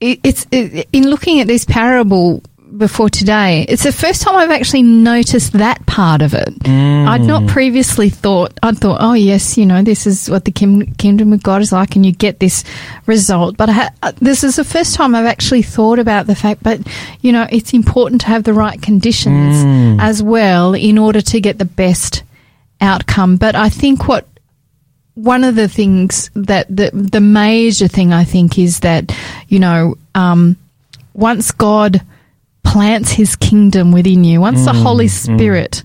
[0.00, 2.42] it, it's it, in looking at this parable.
[2.76, 3.64] before today.
[3.68, 6.48] It's the first time I've actually noticed that part of it.
[6.68, 10.92] I'd not previously thought, I'd thought, oh yes, you know, this is what the kim-
[10.96, 12.64] kingdom of God is like and you get this
[13.06, 13.56] result.
[13.56, 16.62] But I ha- uh, this is the first time I've actually thought about the fact,
[16.62, 16.80] but
[17.22, 19.64] you know, it's important to have the right conditions
[20.02, 22.24] as well in order to get the best
[22.80, 23.36] outcome.
[23.36, 24.26] But I think what
[25.16, 29.12] one of the things that the the major thing I think is that
[29.48, 30.56] you know um,
[31.14, 32.00] once God
[32.62, 35.82] plants His kingdom within you, once the Holy Spirit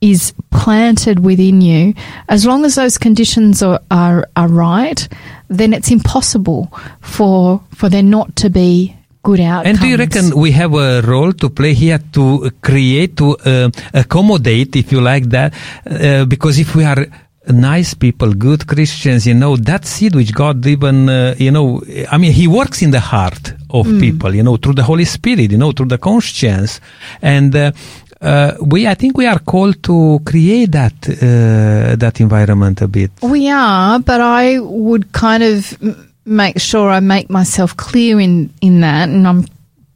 [0.00, 1.94] is planted within you,
[2.28, 5.08] as long as those conditions are, are are right,
[5.48, 8.94] then it's impossible for for there not to be
[9.24, 9.68] good outcomes.
[9.68, 13.70] And do you reckon we have a role to play here to create, to uh,
[13.94, 15.54] accommodate, if you like that?
[15.86, 17.06] Uh, because if we are
[17.48, 22.18] nice people, good Christians, you know, that seed which God even, uh, you know, I
[22.18, 25.58] mean, He works in the heart of people, you know, through the Holy Spirit, you
[25.58, 26.80] know, through the conscience.
[27.20, 27.72] And, uh,
[28.20, 33.10] uh, we, I think we are called to create that, uh, that environment a bit.
[33.22, 35.76] We are, but I would kind of
[36.24, 39.46] make sure I make myself clear in, in that, and I'm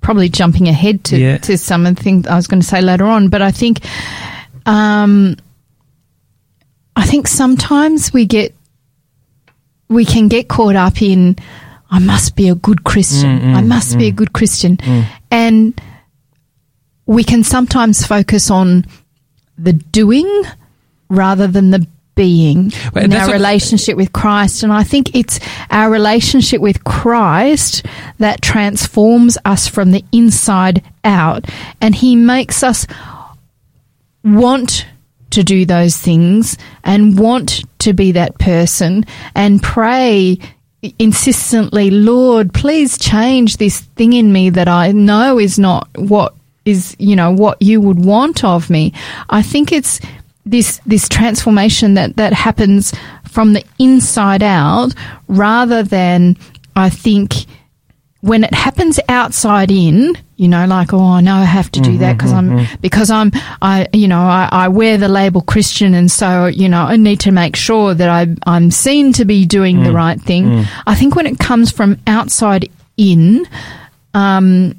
[0.00, 1.38] probably jumping ahead to, Yeah.
[1.38, 3.78] to some of the things I was going to say later on, but I think,
[4.66, 5.36] um,
[6.96, 8.54] I think sometimes we get,
[9.88, 11.36] we can get caught up in,
[11.90, 13.38] I must be a good Christian.
[13.38, 14.16] Mm, mm, I must be a mm.
[14.16, 14.78] good Christian.
[15.30, 15.80] And
[17.04, 18.86] we can sometimes focus on
[19.58, 20.42] the doing
[21.08, 24.62] rather than the being Well, in that's our what- relationship with Christ.
[24.62, 25.38] And I think it's
[25.70, 27.84] our relationship with Christ
[28.18, 31.44] that transforms us from the inside out.
[31.80, 32.86] And He makes us
[34.24, 34.86] want
[35.36, 40.38] to do those things and want to be that person and pray
[40.98, 46.96] insistently, Lord, please change this thing in me that I know is not what is,
[46.98, 48.92] you know, what you would want of me.
[49.28, 50.00] I think it's
[50.44, 52.94] this this transformation that that happens
[53.28, 54.94] from the inside out
[55.28, 56.36] rather than
[56.76, 57.46] I think
[58.26, 61.90] when it happens outside in, you know, like, oh, I know I have to do
[61.90, 62.80] mm-hmm, that because I'm, mm-hmm.
[62.80, 63.30] because I'm,
[63.62, 67.20] I, you know, I, I wear the label Christian and so, you know, I need
[67.20, 69.94] to make sure that I, I'm seen to be doing the mm.
[69.94, 70.44] right thing.
[70.44, 70.66] Mm.
[70.88, 73.46] I think when it comes from outside in,
[74.12, 74.74] um,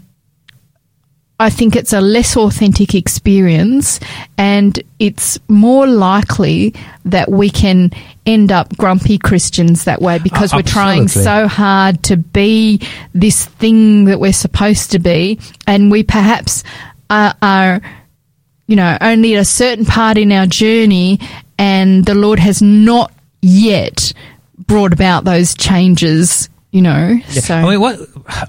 [1.40, 4.00] I think it's a less authentic experience
[4.40, 6.74] and it's more likely
[7.06, 7.92] that we can
[8.26, 12.82] end up grumpy Christians that way because we're trying so hard to be
[13.14, 16.64] this thing that we're supposed to be and we perhaps
[17.12, 17.82] are, are
[18.66, 21.20] you know, only at a certain part in our journey
[21.60, 24.12] and the Lord has not yet
[24.58, 27.20] brought about those changes, you know.
[27.30, 27.98] So I mean, what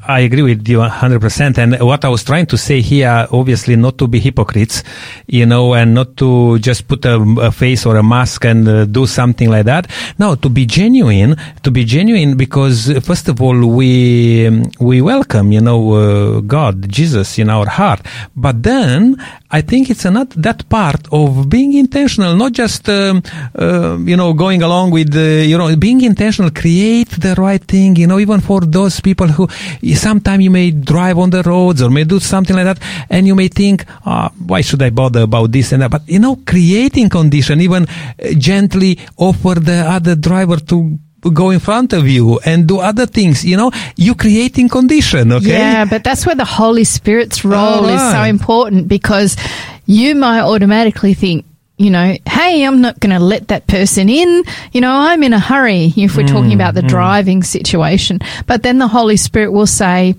[0.06, 1.58] I agree with you 100%.
[1.58, 4.84] And what I was trying to say here, obviously, not to be hypocrites,
[5.26, 8.84] you know, and not to just put a, a face or a mask and uh,
[8.84, 9.88] do something like that.
[10.18, 15.00] No, to be genuine, to be genuine, because uh, first of all, we um, we
[15.00, 18.00] welcome, you know, uh, God, Jesus in our heart.
[18.36, 19.16] But then
[19.50, 23.22] I think it's not that part of being intentional, not just um,
[23.58, 27.96] uh, you know going along with uh, you know being intentional, create the right thing.
[27.96, 29.48] You know, even for those people who
[29.94, 32.78] sometimes you may drive on the roads or may do something like that,
[33.10, 35.90] and you may think, ah, why should I bother about this and that?
[35.90, 40.98] But you know, creating condition, even uh, gently offer the other driver to
[41.32, 43.44] go in front of you and do other things.
[43.44, 45.32] You know, you creating condition.
[45.32, 45.48] Okay.
[45.48, 49.36] Yeah, but that's where the Holy Spirit's role is so important because
[49.84, 51.44] you might automatically think,
[51.78, 54.42] you know, hey, I'm not going to let that person in.
[54.72, 56.88] You know, I'm in a hurry if we're talking mm, about the mm.
[56.88, 58.18] driving situation.
[58.46, 60.16] But then the Holy Spirit will say,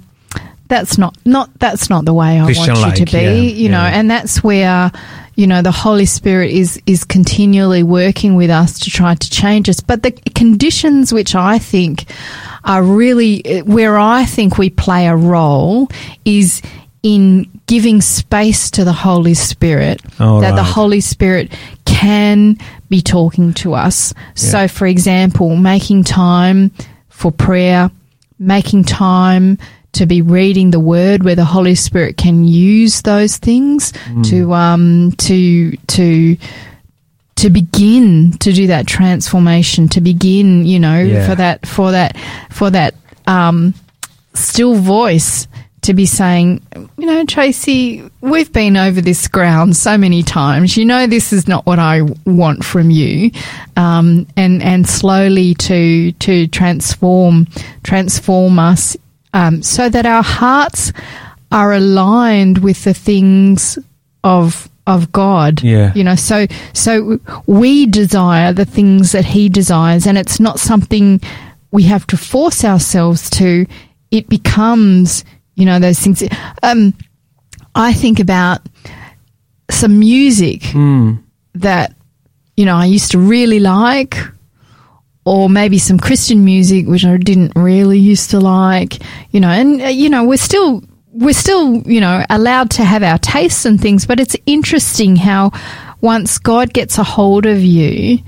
[0.69, 3.82] that's not, not, that's not the way I want you to be, yeah, you know,
[3.82, 4.00] yeah.
[4.00, 4.91] and that's where,
[5.36, 9.67] you know, the Holy Spirit is, is continually working with us to try to change
[9.67, 9.82] us.
[9.82, 12.06] But the conditions which I think
[12.63, 15.89] are really where I think we play a role
[16.24, 16.62] is
[17.03, 20.01] in giving space to the Holy Spirit
[20.41, 20.63] that the.
[20.63, 21.51] Holy Spirit
[21.85, 22.57] can
[22.89, 24.13] be talking to us.
[24.35, 26.71] So, for example, making time
[27.09, 27.89] for prayer,
[28.38, 29.57] making time
[29.93, 34.21] to be reading the Word, where the Holy Spirit can use those things Hmm.
[34.23, 36.38] to um to to
[37.38, 41.25] to begin to do that transformation, to begin, you know, Yeah.
[41.27, 42.17] for that for that
[42.49, 42.93] for that
[43.27, 43.73] um
[44.33, 45.47] still voice
[45.81, 46.61] to be saying,
[46.97, 50.75] you know, Tracy, we've been over this ground so many times.
[50.75, 53.31] You know, this is not what I want from you,
[53.77, 57.47] um, and and slowly to to transform
[57.83, 58.97] transform us
[59.33, 60.91] um, so that our hearts
[61.51, 63.79] are aligned with the things
[64.23, 65.61] of of God.
[65.63, 65.93] Yeah.
[65.93, 71.21] You know, so so we desire the things that he desires and it's not something
[71.71, 73.65] we have to force ourselves to.
[74.11, 75.23] It becomes,
[75.60, 76.24] you know, those things.
[76.63, 76.93] Um
[77.76, 78.62] I think about
[79.69, 80.63] some music
[81.54, 81.93] that
[82.58, 84.17] you know I used to really like
[85.26, 88.98] or maybe some Christian music which I didn't really used to like,
[89.32, 93.04] you know, and uh, you know, we're still we're still, you know, allowed to have
[93.04, 95.52] our tastes and things, but it's interesting how
[96.02, 98.19] once God gets a hold of you,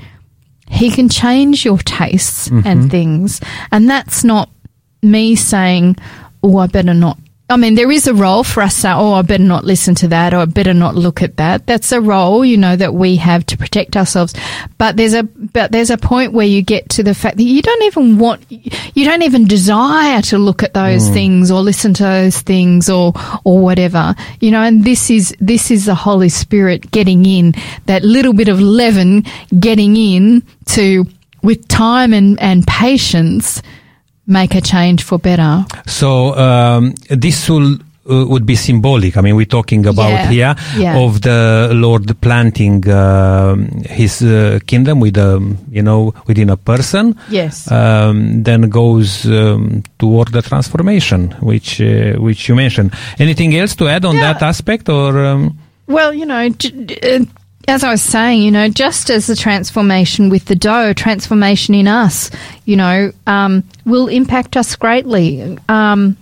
[0.67, 3.39] he can change your tastes and things.
[3.71, 4.49] And that's not
[5.01, 5.95] me saying,
[6.43, 7.17] oh, I better not.
[7.51, 10.07] I mean, there is a role for us to oh, I better not listen to
[10.07, 11.67] that or I better not look at that.
[11.67, 14.33] That's a role, you know, that we have to protect ourselves.
[14.77, 17.61] But there's a, but there's a point where you get to the fact that you
[17.61, 21.13] don't even want, you don't even desire to look at those mm.
[21.13, 23.11] things or listen to those things or,
[23.43, 27.53] or whatever, you know, and this is, this is the Holy Spirit getting in,
[27.87, 29.25] that little bit of leaven
[29.59, 31.05] getting in to,
[31.43, 33.61] with time and, and patience,
[34.31, 35.65] make a change for better.
[35.85, 37.77] So um, this will
[38.09, 39.15] uh, would be symbolic.
[39.17, 40.97] I mean, we're talking about Yeah, here yeah.
[40.97, 47.15] of the Lord planting uh, His uh, kingdom with um, you know within a person.
[47.29, 47.69] Yes.
[47.71, 52.91] Um, then goes um, toward the transformation, which uh, which you mentioned.
[53.19, 54.33] Anything else to add on Yeah.
[54.33, 57.25] that aspect, or um, Well, you know, uh,
[57.67, 61.87] as I was saying, you know, just as the transformation with the dough, transformation in
[61.87, 62.31] us,
[62.65, 65.57] you know, um, will impact us greatly.
[65.69, 66.17] Um,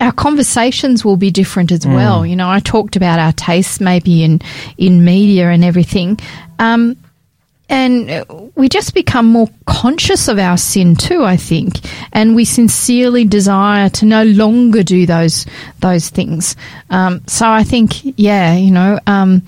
[0.00, 2.26] our conversations will be different as well.
[2.26, 4.40] You know, I talked about our tastes maybe in
[4.76, 6.20] in media and everything.
[6.58, 6.96] Um,
[7.68, 11.80] and we just become more conscious of our sin too i think
[12.12, 15.46] and we sincerely desire to no longer do those
[15.80, 16.54] those things
[16.90, 19.42] um, so i think yeah you know um,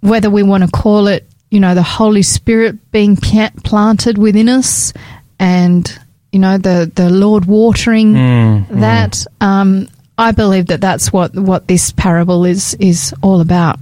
[0.00, 4.92] whether we want to call it you know the holy spirit being planted within us
[5.38, 5.98] and
[6.32, 8.12] you know the the lord watering
[8.70, 13.78] that um, i believe that that's what what this parable is is all about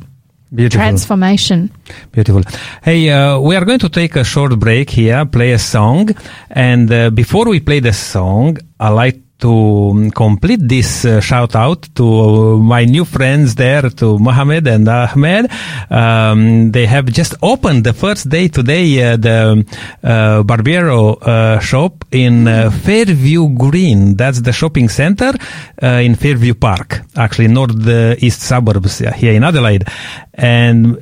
[0.53, 0.79] beautiful?
[0.79, 1.71] transformation
[2.13, 2.43] Beautiful.
[2.83, 6.11] Hey, uh, we are going to take a short break here, play a song,
[6.51, 11.55] and uh, before we play the song, I like to um, complete this uh, shout
[11.55, 15.51] out to my new friends there, to Mohammed and Ahmed.
[15.91, 19.65] Um, they have just opened the first day today uh, the
[20.03, 24.17] uh, Barbero uh, shop in uh, Fairview Green.
[24.17, 25.33] That's the shopping center
[25.83, 29.85] uh, in Fairview Park, actually northeast suburbs uh, here in Adelaide.
[30.35, 31.01] And uh,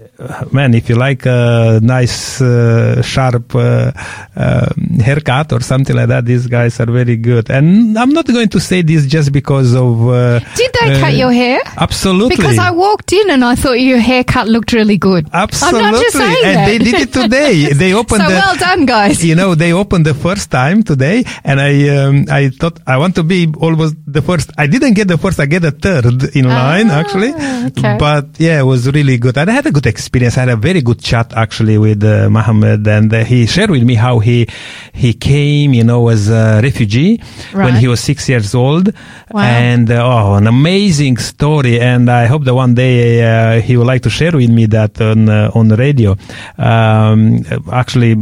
[0.53, 3.93] man, if you like a nice, uh, sharp uh,
[4.37, 7.51] um haircut or something like that, these guys are very good.
[7.51, 10.09] And I'm not going to say this just because of.
[10.09, 11.61] Uh, Did they uh, cut your hair?
[11.77, 12.37] Absolutely.
[12.37, 15.29] Because I walked in and I thought your haircut looked really good.
[15.33, 15.81] Absolutely.
[15.81, 16.67] I'm not just saying and that.
[16.67, 17.73] they did it today.
[17.77, 18.35] They opened so the.
[18.35, 19.25] well done, guys.
[19.25, 23.15] you know they opened the first time today and i um, i thought i want
[23.17, 26.47] to be almost the first i didn't get the first i get the third in
[26.47, 27.97] line actually Ah, okay.
[27.99, 30.57] but yeah it was really good and i had a good experience i had a
[30.57, 34.47] very good chat actually with uh, Mohammed and uh, he shared with me how he
[34.93, 37.21] he came you know as a refugee
[37.53, 38.93] when he was six years old.
[39.31, 39.43] Wow.
[39.43, 41.81] and uh, oh an amazing story.
[41.81, 45.01] And i hope that one day uh, he would like to share with me that
[45.01, 46.17] on uh, on the radio.
[46.59, 48.17] Um, actually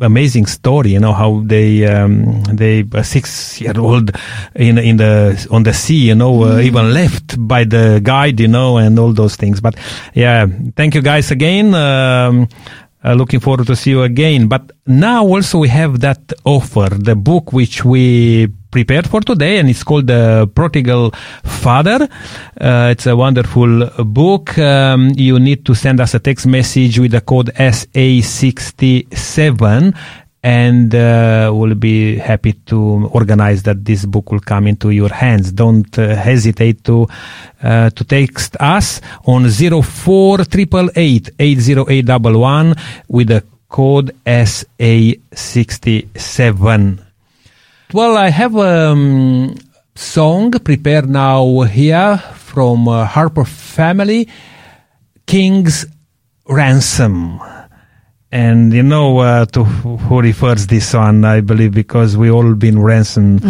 [0.00, 4.10] amazing story you know how they um, they a six year old
[4.54, 8.48] in in the on the sea you know uh, even left by the guide you
[8.48, 9.60] know and all those things.
[9.60, 9.76] But
[10.14, 11.74] yeah thank you guys again.
[11.74, 12.48] Um,
[13.04, 14.48] uh, looking forward to see you again.
[14.48, 19.70] But now also we have that offer, the book which we prepared for today, and
[19.70, 21.10] it's called the Prodigal
[21.44, 22.06] Father.
[22.60, 24.58] Uh, it's a wonderful book.
[24.58, 29.96] Um, you need to send us a text message with the code SA67
[30.42, 35.52] and uh, we'll be happy to organize that this book will come into your hands.
[35.52, 37.08] Don't uh, hesitate to
[37.62, 42.74] uh, to text us on zero four triple eight eight zero eight double one
[43.08, 47.05] with the code SA67.
[47.92, 49.54] Well, I have a um,
[49.94, 54.28] song prepared now here from uh, Harper Family,
[55.26, 55.86] King's
[56.48, 57.40] Ransom.
[58.32, 62.82] And you know uh, to who refers this one, I believe, because we all been
[62.82, 63.44] ransomed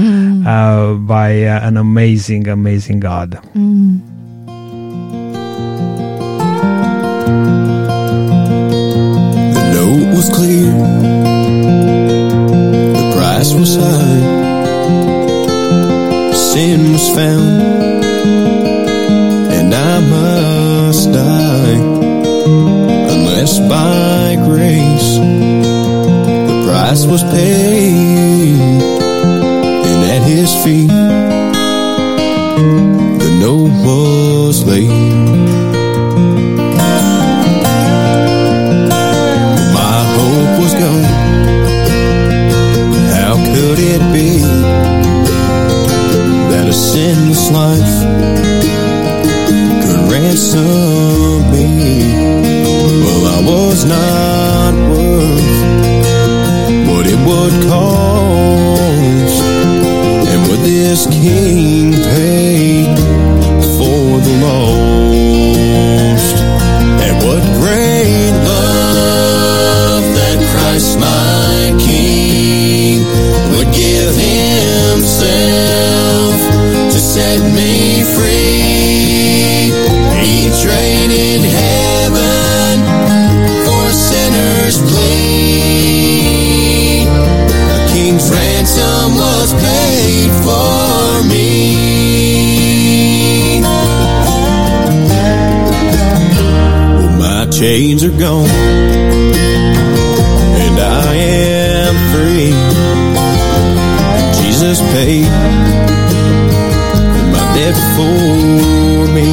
[0.47, 3.41] uh, by uh, an amazing, amazing God.
[9.55, 10.73] The note was clear,
[12.93, 14.06] the price was high.
[17.17, 17.63] Found,
[19.57, 21.79] and I must die.
[23.15, 25.11] Unless by grace
[26.49, 28.06] the price was paid,
[61.05, 62.26] would this
[97.77, 98.49] chains are gone,
[100.65, 102.53] and I am free.
[104.41, 105.29] Jesus paid
[107.35, 109.31] my debt for me.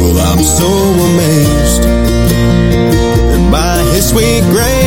[0.00, 0.70] Well, I'm so
[1.10, 1.84] amazed
[3.52, 4.79] by His sweet grace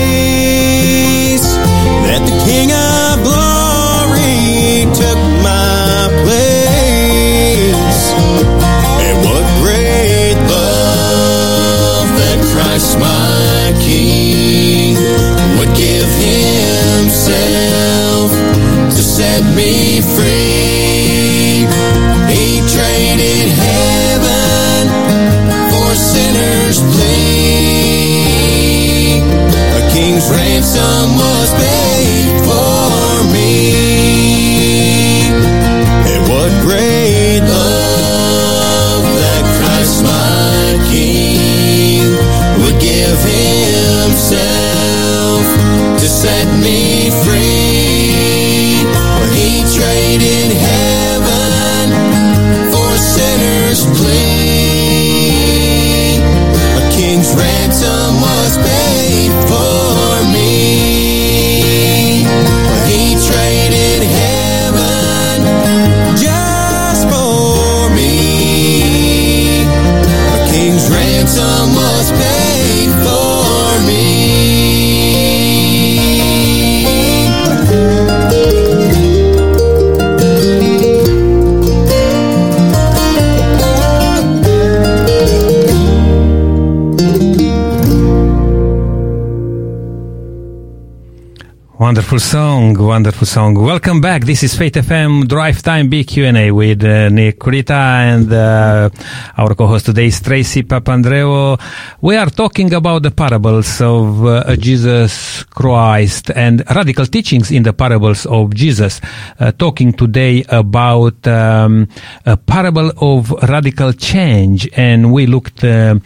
[92.03, 93.55] Wonderful song, wonderful song.
[93.55, 94.25] Welcome back.
[94.25, 98.89] This is Faith FM Drive Time Big Q&A with uh, Nick Rita and uh,
[99.37, 101.57] our co-host today is Tracy Papandreou.
[102.01, 107.71] We are talking about the parables of uh, Jesus Christ and radical teachings in the
[107.71, 108.99] parables of Jesus.
[109.39, 111.87] Uh, talking today about um,
[112.25, 115.97] a parable of radical change and we looked uh,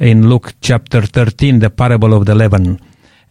[0.00, 2.78] in Luke chapter 13, the parable of the leaven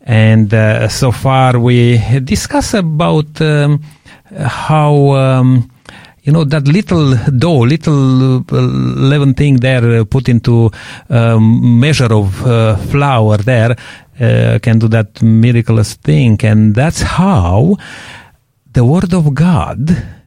[0.05, 3.83] and uh, so far we discuss about um,
[4.37, 5.69] how um,
[6.21, 10.71] you know that little dough, little uh, leaven thing there uh, put into
[11.09, 13.75] um, measure of uh, flour there
[14.19, 17.75] uh, can do that miraculous thing, and that's how
[18.73, 20.24] the word of God.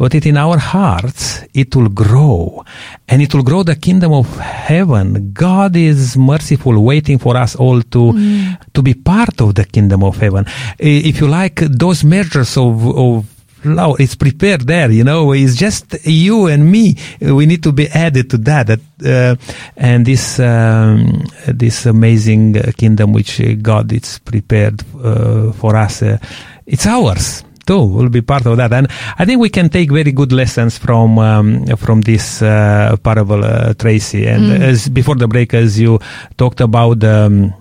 [0.00, 2.64] Put it in our hearts, it will grow.
[3.06, 5.34] And it will grow the kingdom of heaven.
[5.34, 10.16] God is merciful, waiting for us all to, to be part of the kingdom of
[10.16, 10.46] heaven.
[10.78, 13.26] If you like, those measures of, of
[13.60, 16.96] flour, it's prepared there, you know, it's just you and me.
[17.20, 18.68] We need to be added to that.
[18.68, 19.36] that uh,
[19.76, 26.16] and this, um, this amazing kingdom which God is prepared uh, for us, uh,
[26.64, 28.72] it's ours too will be part of that.
[28.72, 28.88] And
[29.18, 33.74] i think we can take very good lessons from um, from this uh, parable uh,
[33.74, 34.26] tracy.
[34.26, 35.98] And as before the break as you
[36.36, 37.54] talked about um,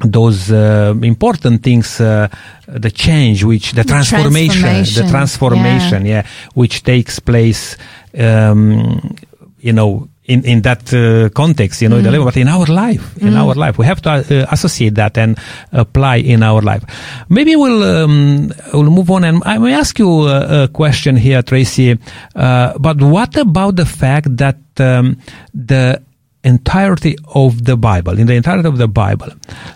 [0.00, 2.28] those uh, important things uh,
[2.66, 6.06] the change which the, transformation, transformation, the transformation.
[6.06, 6.26] yeah.
[6.54, 7.76] which takes place
[8.18, 9.14] um,
[9.60, 12.66] you know in in that uh, context, you know, in the leaven, but in our
[12.66, 15.38] life, in our life, we have to uh, associate that and
[15.72, 16.82] apply in our life.
[17.28, 21.42] Maybe we'll um, we'll move on, and I may ask you a, a question here,
[21.42, 21.98] Tracy.
[22.34, 25.18] Uh, but what about the fact that um,
[25.52, 26.00] the
[26.42, 29.28] entirety of the Bible, in the entirety of the Bible,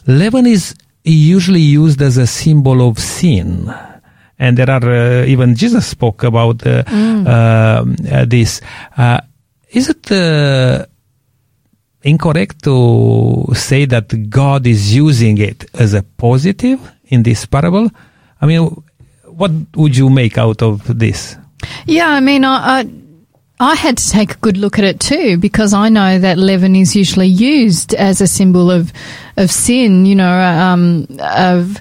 [0.07, 0.75] leaven is
[1.05, 3.73] usually used as a symbol of sin.
[4.39, 8.61] And there are uh, even Jesus spoke about uh, um, uh, this.
[9.71, 10.87] Is it uh,
[12.03, 17.91] incorrect to say that God is using it as a positive in this parable?
[18.41, 18.83] I mean,
[19.25, 21.37] what would you make out of this?
[21.87, 22.91] Yeah, I mean, I, I
[23.61, 26.77] I had to take a good look at it too because I know that leaven
[26.77, 28.93] is usually used as a symbol of
[29.37, 30.07] of sin.
[30.07, 31.81] You know, um, of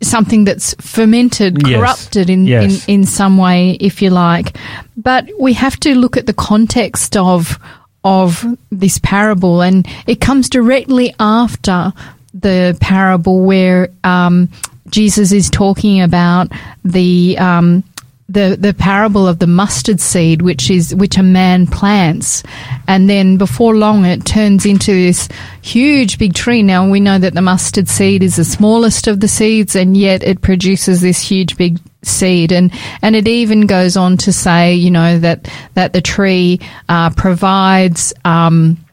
[0.00, 1.76] something that's fermented, Yes.
[1.76, 2.86] corrupted in, Yes.
[2.88, 4.56] in in some way, if you like.
[4.96, 7.58] But we have to look at the context of
[8.04, 11.92] of this parable, and it comes directly after
[12.32, 14.48] the parable where um,
[14.90, 16.48] Jesus is talking about
[16.84, 17.82] the um,
[18.28, 22.42] the the parable of the mustard seed, which is which a man plants,
[22.86, 25.28] and then before long it turns into this
[25.62, 26.62] huge big tree.
[26.62, 30.22] Now we know that the mustard seed is the smallest of the seeds, and yet
[30.22, 32.70] it produces this huge big seed, and
[33.00, 38.12] and it even goes on to say, you know, that that the tree uh, provides.
[38.24, 38.84] Um,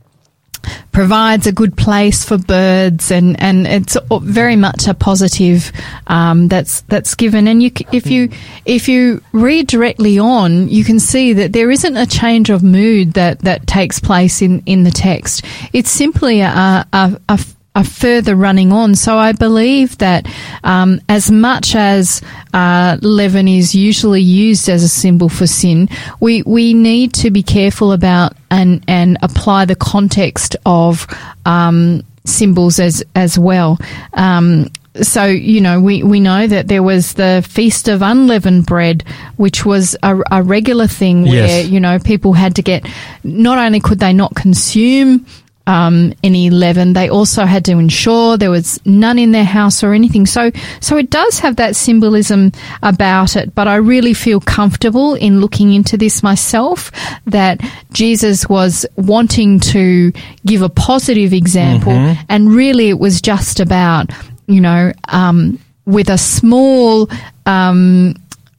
[0.91, 5.71] provides a good place for birds, and, and it's very much a positive
[6.07, 7.47] um, that's that's given.
[7.47, 8.29] And you, if you
[8.65, 13.13] if you read directly on, you can see that there isn't a change of mood
[13.13, 15.43] that, that takes place in, in the text.
[15.73, 17.39] It's simply a, a, a,
[17.75, 18.95] a further running on.
[18.95, 20.27] So I believe that
[20.63, 22.21] um, as much as
[22.53, 27.43] uh, leaven is usually used as a symbol for sin, we we need to be
[27.43, 31.05] careful about and and apply the context of
[31.45, 33.77] um, symbols as as well.
[34.13, 34.71] Um,
[35.01, 39.03] so you know we, we know that there was the feast of unleavened bread
[39.35, 41.67] which was a, a regular thing where Yes.
[41.67, 42.87] you know people had to get
[43.21, 45.25] not only could they not consume
[45.67, 49.93] um, any leaven, they also had to ensure there was none in their house or
[49.93, 50.25] anything.
[50.25, 52.51] So, so it does have that symbolism
[52.83, 53.55] about it.
[53.55, 56.91] But I really feel comfortable in looking into this myself
[57.25, 57.61] that
[57.91, 60.11] Jesus was wanting to
[60.45, 61.93] give a positive example,
[62.29, 64.11] and really it was just about
[64.47, 67.09] you know um, with a small.
[67.47, 68.15] Um,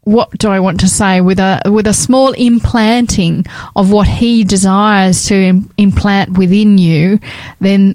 [0.07, 3.45] what do I want to say with a with a small implanting
[3.75, 7.19] of what he desires to Im- implant within you,
[7.61, 7.95] then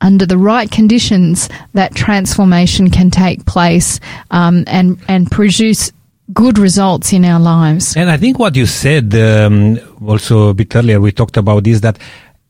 [0.00, 4.00] under the right conditions, that transformation can take place
[4.32, 5.92] um, and and produce
[6.32, 7.96] good results in our lives.
[7.96, 11.80] And I think what you said um, also a bit earlier, we talked about this
[11.80, 11.96] that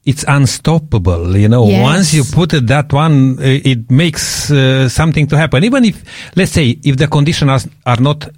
[0.07, 1.37] it's unstoppable.
[1.37, 1.83] You know, Yes.
[1.83, 5.65] once you put it that one, uh, it makes uh, something to happen.
[5.65, 6.03] Even if,
[6.35, 8.29] let's say, if the conditions are not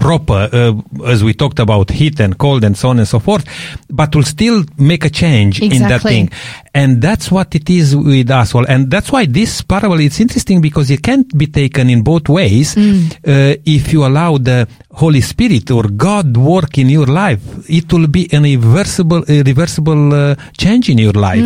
[0.00, 3.44] proper, uh, as we talked about heat and cold and so on and so forth,
[3.90, 6.30] but will still make a change in that thing.
[6.74, 8.66] And that's what it is with us all.
[8.66, 12.76] And that's why this parable is interesting because it can't be taken in both ways.
[12.76, 18.08] Uh, if you allow the Holy Spirit or God work in your life, it will
[18.08, 21.44] be an irreversible, irreversible uh, change in your life.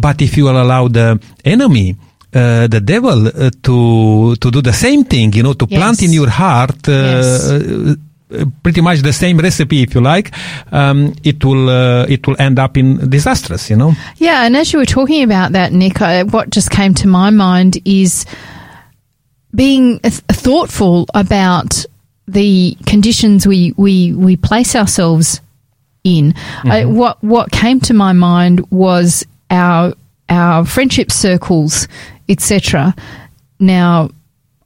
[0.00, 1.96] But if you will allow the enemy,
[2.34, 6.12] uh, the devil uh, to to do the same thing, you know, to plant in
[6.12, 7.50] your heart uh, Yes.
[7.50, 7.94] uh,
[8.32, 10.32] uh, pretty much the same recipe, if you like,
[10.72, 13.92] um, it will uh, it will end up in disastrous, you know.
[14.16, 17.30] Yeah, and as you were talking about that, Nick, I, what just came to my
[17.30, 18.24] mind is
[19.54, 21.84] being th- thoughtful about
[22.26, 25.40] the conditions we, we, we place ourselves
[26.02, 26.34] in.
[26.64, 29.94] I, what what came to my mind was our
[30.28, 31.86] our friendship circles,
[32.28, 32.94] etc.
[33.58, 34.10] Now,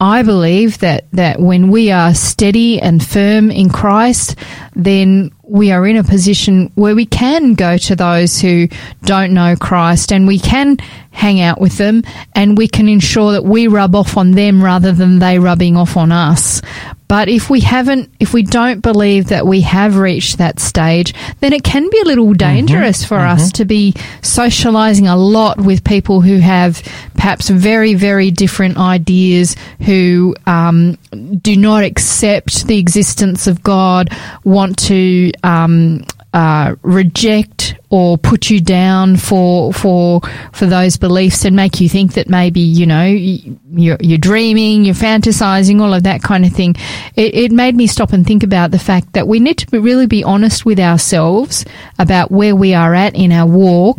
[0.01, 4.37] I believe that that when we are steady and firm in Christ,
[4.77, 8.69] then we are in a position where we can go to those who
[9.03, 10.77] don't know Christ and we can
[11.11, 12.03] hang out with them
[12.35, 15.97] and we can ensure that we rub off on them rather than they rubbing off
[15.97, 16.61] on us.
[17.09, 21.55] But if we haven't, if we don't believe that we have reached that stage, then
[21.55, 26.21] it can be a little dangerous for us to be socializing a lot with people
[26.21, 26.83] who have
[27.15, 30.99] perhaps very, very different ideas, who um,
[31.41, 34.11] do not accept the existence of God,
[34.45, 40.21] want to um, uh, reject or put you down for for
[40.53, 44.95] for those beliefs and make you think that maybe you know you're, you're dreaming, you're
[44.95, 46.75] fantasizing, all of that kind of thing.
[47.17, 50.07] It, it made me stop and think about the fact that we need to really
[50.07, 51.65] be honest with ourselves
[51.99, 53.99] about where we are at in our walk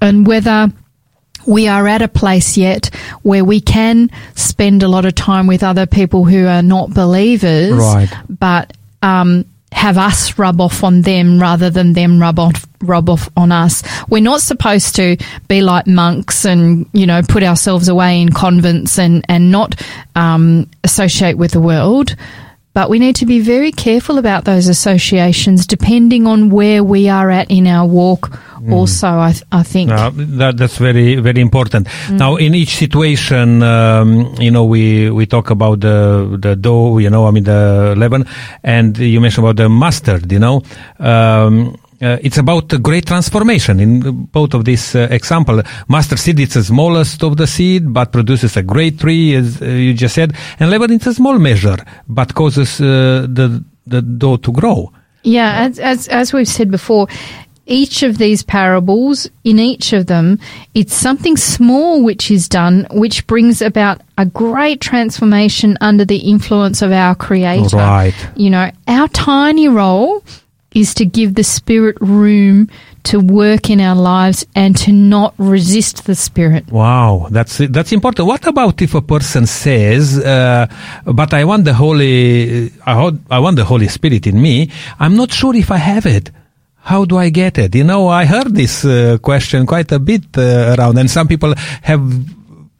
[0.00, 0.70] and whether
[1.48, 2.90] we are at a place yet
[3.22, 7.72] where we can spend a lot of time with other people who are not believers,
[7.74, 8.12] Right.
[8.28, 13.28] but um, have us rub off on them rather than them rub off rub off
[13.36, 13.82] on us.
[14.08, 15.16] We're not supposed to
[15.48, 19.80] be like monks and you know put ourselves away in convents and and not
[20.14, 22.14] um, associate with the world.
[22.76, 27.30] But we need to be very careful about those associations, depending on where we are
[27.30, 28.38] at in our walk.
[28.70, 29.90] Also, I, th- I think.
[29.90, 31.88] Uh, that, that's very very important.
[32.10, 37.08] Now, in each situation, um, you know, we we talk about the the dough, you
[37.08, 38.26] know, I mean the leaven,
[38.62, 40.30] and you mentioned about the mustard.
[40.32, 40.62] You know,
[40.98, 45.62] um, uh, it's about a great transformation in both of these uh, example.
[45.88, 49.66] Mustard seed it's the smallest of the seed, but produces a great tree, as uh,
[49.66, 51.76] you just said, and leaven it's a small measure,
[52.08, 54.92] but causes uh, the the dough to grow.
[55.22, 57.08] Yeah, as, as as we've said before,
[57.66, 60.38] each of these parables, in each of them,
[60.74, 66.80] it's something small which is done, which brings about a great transformation under the influence
[66.80, 67.76] of our Creator.
[67.76, 68.14] Right.
[68.36, 70.22] You know, our tiny role
[70.76, 72.68] is to give the Spirit room
[73.04, 76.70] to work in our lives and to not resist the Spirit.
[76.70, 78.28] Wow, that's that's important.
[78.28, 80.66] What about if a person says, uh,
[81.20, 84.70] "But I want the Holy, I, want the Holy Spirit in me.
[84.98, 86.30] I'm not sure if I have it.
[86.90, 90.26] How do I get it?" You know, I heard this uh, question quite a bit
[90.36, 92.02] uh, around, and some people have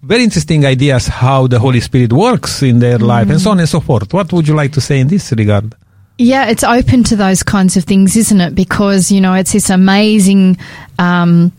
[0.03, 3.69] very interesting ideas how the Holy Spirit works in their life, and so on and
[3.69, 4.13] so forth.
[4.13, 5.75] What would you like to say in this regard?
[6.19, 8.55] Yeah, it's open to those kinds of things, isn't it?
[8.55, 10.57] Because, you know, it's this amazing
[10.99, 11.53] um,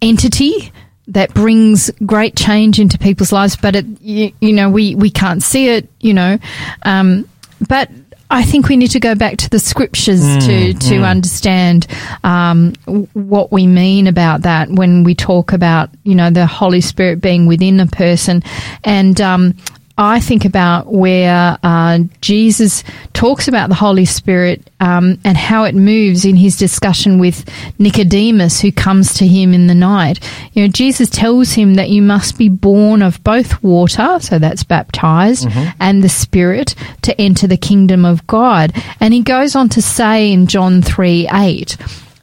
[0.00, 0.72] entity
[1.08, 5.42] that brings great change into people's lives, but it, you, you know, we, we can't
[5.42, 6.38] see it, you know.
[6.84, 7.28] Um,
[7.68, 7.90] but
[8.30, 11.86] I think we need to go back to the scriptures to, to understand
[12.24, 12.72] um,
[13.12, 17.46] what we mean about that when we talk about, you know, the Holy Spirit being
[17.46, 18.42] within a person.
[18.84, 19.54] And um,
[19.98, 22.82] I think about where uh, Jesus
[23.12, 28.60] talks about the Holy Spirit um, and how it moves in his discussion with Nicodemus,
[28.60, 30.18] who comes to him in the night.
[30.54, 34.64] You know, Jesus tells him that you must be born of both water, so that's
[34.64, 35.46] baptized,
[35.78, 38.72] and the Spirit to enter the kingdom of God.
[39.00, 41.76] And he goes on to say in John 3 8,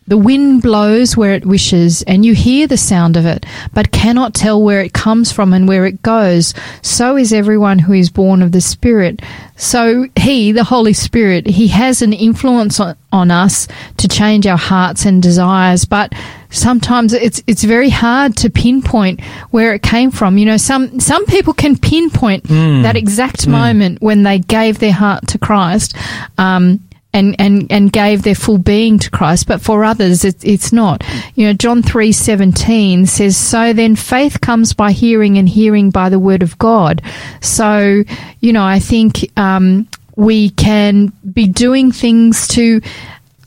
[0.10, 4.34] the wind blows where it wishes, and you hear the sound of it, but cannot
[4.34, 6.54] tell where it comes from and where it goes.
[6.82, 9.22] So is everyone who is born of the Spirit.
[9.56, 14.58] So He, the Holy Spirit, He has an influence on, on us to change our
[14.58, 16.12] hearts and desires, but
[16.50, 20.40] sometimes it's it's very hard to pinpoint where it came from.
[20.40, 25.28] You know, some some people can pinpoint that exact moment when they gave their heart
[25.28, 25.96] to Christ.
[26.40, 26.80] Um,
[27.12, 31.04] and, and, and gave their full being to Christ, but for others it, it's not.
[31.36, 36.10] You know, John three seventeen says, "So then faith comes by hearing, and hearing by
[36.10, 37.02] the word of God."
[37.42, 38.04] So,
[38.40, 42.82] you know, I think um, we can be doing things to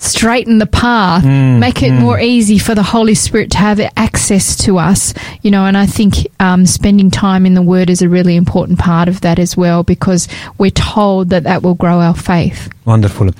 [0.02, 4.78] straighten the path, make it more easy for the Holy Spirit to have access to
[4.78, 8.36] us, you know, and I think um, spending time in the Word is a really
[8.36, 10.28] important part of that as well because
[10.58, 12.68] we're told that that will grow our faith.
[12.84, 13.30] Wonderful.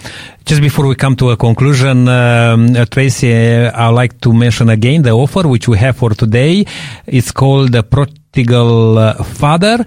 [0.44, 4.68] Just before we come to a conclusion, um, uh, Tracy, uh, I'd like to mention
[4.70, 6.64] again the offer which we have for today.
[7.06, 9.84] It's called the Prodigal uh, Father.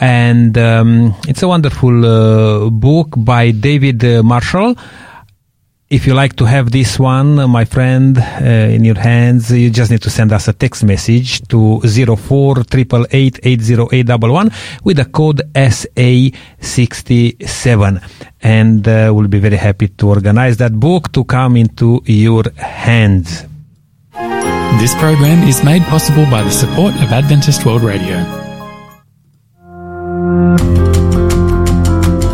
[0.00, 4.76] And um, it's a wonderful uh, book by David uh, Marshall.
[5.90, 9.90] If you like to have this one, my friend, uh, in your hands, you just
[9.90, 12.68] need to send us a text message to 04 with
[14.98, 18.02] the code SA67.
[18.42, 23.46] And uh, we'll be very happy to organize that book to come into your hands.
[24.12, 28.26] This program is made possible by the support of Adventist World Radio.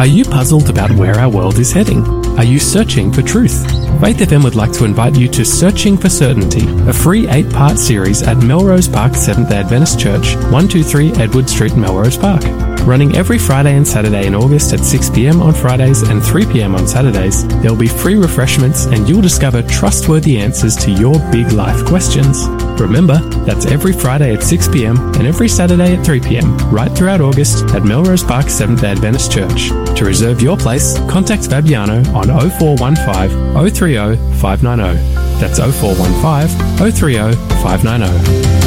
[0.04, 2.04] Are you puzzled about where our world is heading?
[2.36, 3.64] Are you searching for truth?
[4.02, 7.78] Faith FM would like to invite you to Searching for Certainty, a free eight part
[7.78, 12.42] series at Melrose Park Seventh Adventist Church, 123 Edward Street, Melrose Park.
[12.86, 17.48] Running every Friday and Saturday in August at 6pm on Fridays and 3pm on Saturdays,
[17.62, 22.46] there will be free refreshments and you'll discover trustworthy answers to your big life questions.
[22.80, 27.84] Remember, that's every Friday at 6pm and every Saturday at 3pm, right throughout August at
[27.84, 29.68] Melrose Park Seventh day Adventist Church.
[29.96, 34.98] To reserve your place, contact Fabiano on 0415 030 590.
[35.40, 38.64] That's 0415 030 590.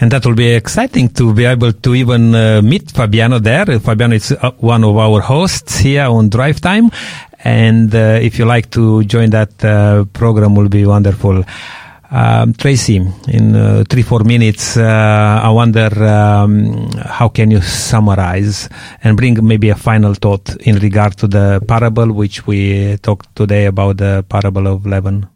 [0.00, 3.64] And that will be exciting to be able to even uh, meet Fabiano there.
[3.80, 6.90] Fabiano is uh, one of our hosts here on Drive Time.
[7.44, 11.44] And uh, if you like to join that uh, program, will be wonderful.
[12.10, 12.96] Um, Tracy,
[13.28, 18.68] in uh, three, four minutes, uh, I wonder um, how can you summarize
[19.02, 23.66] and bring maybe a final thought in regard to the parable which we talked today
[23.66, 25.26] about the parable of leaven.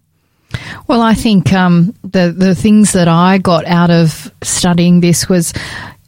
[0.86, 5.52] Well, I think um, the the things that I got out of studying this was,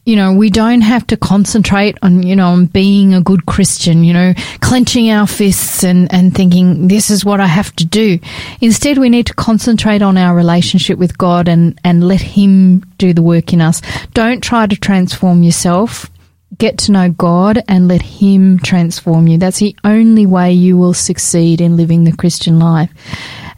[0.05, 4.03] you know, we don't have to concentrate on you know on being a good Christian,
[4.03, 8.19] you know, clenching our fists and and thinking this is what I have to do.
[8.61, 13.13] Instead, we need to concentrate on our relationship with God and and let Him do
[13.13, 13.81] the work in us.
[14.13, 16.09] Don't try to transform yourself.
[16.57, 19.37] Get to know God and let Him transform you.
[19.37, 22.91] That's the only way you will succeed in living the Christian life.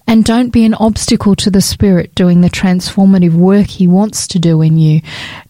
[0.05, 4.39] And don't be an obstacle to the Spirit doing the transformative work He wants to
[4.39, 5.01] do in you.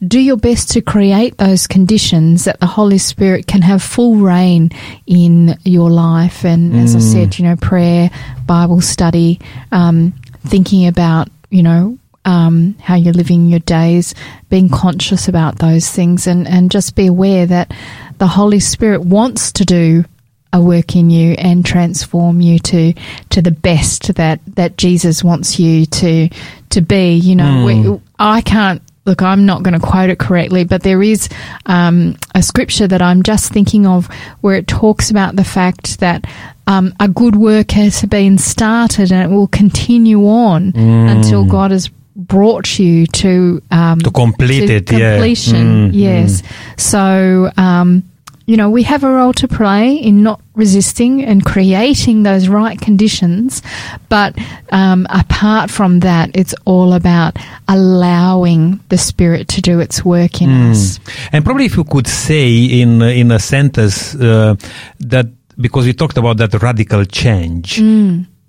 [0.06, 4.70] Do your best to create those conditions that the Holy Spirit can have full reign
[5.08, 6.45] in your life.
[6.45, 8.12] And as I said, you know, prayer,
[8.45, 9.39] Bible study,
[9.72, 10.14] um,
[10.45, 14.14] thinking about, you know, um, how you're living your days,
[14.49, 17.74] being conscious about those things, and, and just be aware that
[18.20, 20.06] the Holy Spirit wants to do
[20.54, 22.93] a work in you and transform you to
[23.32, 26.30] to the best that that Jesus wants you to
[26.70, 27.16] to be.
[27.16, 28.82] You know, we, I can't.
[29.06, 31.28] Look, I'm not going to quote it correctly, but there is
[31.66, 34.08] um, a scripture that I'm just thinking of
[34.39, 36.24] where it talks about the fact that
[36.68, 41.89] um, a good work has been started and it will continue on until God has
[42.16, 45.16] brought you to um, To complete to it, yeah.
[45.16, 45.91] completion.
[45.91, 46.41] Mm, yes.
[46.78, 48.04] So, um,
[48.46, 52.80] you know, we have a role to play in not resisting and creating those right
[52.80, 53.62] conditions.
[54.10, 54.38] But
[54.72, 57.38] um, apart from that, it's all about
[57.68, 61.00] allowing the Spirit to do its work in us.
[61.32, 64.56] And probably if you could say in in a sentence uh,
[65.00, 65.28] that
[65.58, 67.80] because we talked about that radical change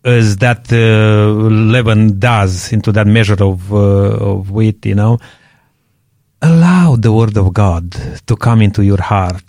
[0.05, 1.32] as that uh,
[1.72, 5.18] leaven does into that measure of uh, of wheat, you know,
[6.42, 7.92] allow the word of God
[8.26, 9.49] to come into your heart.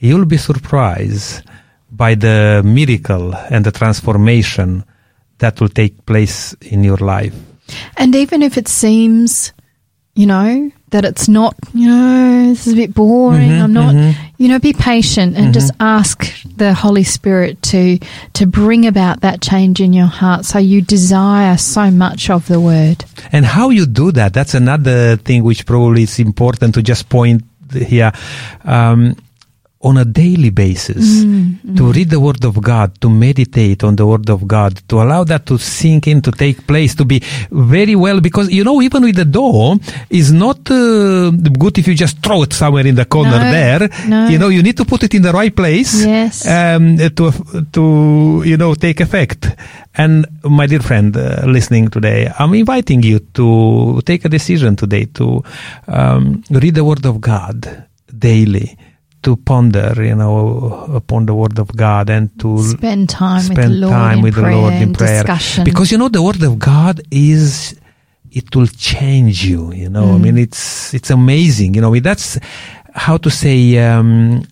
[0.00, 1.42] You'll be surprised
[1.92, 4.84] by the miracle and the transformation
[5.38, 7.34] that will take place in your life.
[7.98, 9.52] And even if it seems,
[10.14, 13.94] you know, that it's not, you know, this is a bit boring, mm-hmm, I'm not,
[13.94, 14.34] mm-hmm.
[14.38, 15.82] you know, be patient and just mm-hmm.
[15.82, 17.98] ask the Holy Spirit to
[18.32, 22.58] to bring about that change in your heart so you desire so much of the
[22.58, 23.04] word.
[23.32, 27.44] And how you do that, that's another thing which probably is important to just point
[27.72, 28.12] here.
[28.64, 29.14] Um,
[29.82, 31.22] on a daily basis,
[31.76, 35.24] to read the Word of God, to meditate on the Word of God, to allow
[35.24, 37.20] that to sink in, to take place, to be
[37.50, 39.76] very well, because you know, even with the door,
[40.10, 43.88] is not uh, good if you just throw it somewhere in the corner No, there.
[44.06, 44.28] no.
[44.28, 46.46] You know, you need to put it in the right place Yes.
[46.46, 47.32] um, to
[47.72, 49.48] to you know take effect.
[49.96, 55.06] And my dear friend uh, listening today, I'm inviting you to take a decision today
[55.14, 55.42] to
[55.88, 58.76] um, read the Word of God daily,
[59.22, 63.68] to ponder, you know, upon the Word of God, and to Spend time with the
[63.68, 65.22] Lord time in with the prayer Lord in prayer.
[65.22, 65.64] discussion.
[65.64, 67.76] Because you know, the Word of God is
[68.32, 69.72] it will change you.
[69.72, 70.20] You know, I Mm.
[70.22, 71.74] mean, it's it's amazing.
[71.74, 72.38] You know, that's
[72.94, 73.78] how to say.
[73.78, 74.42] Um,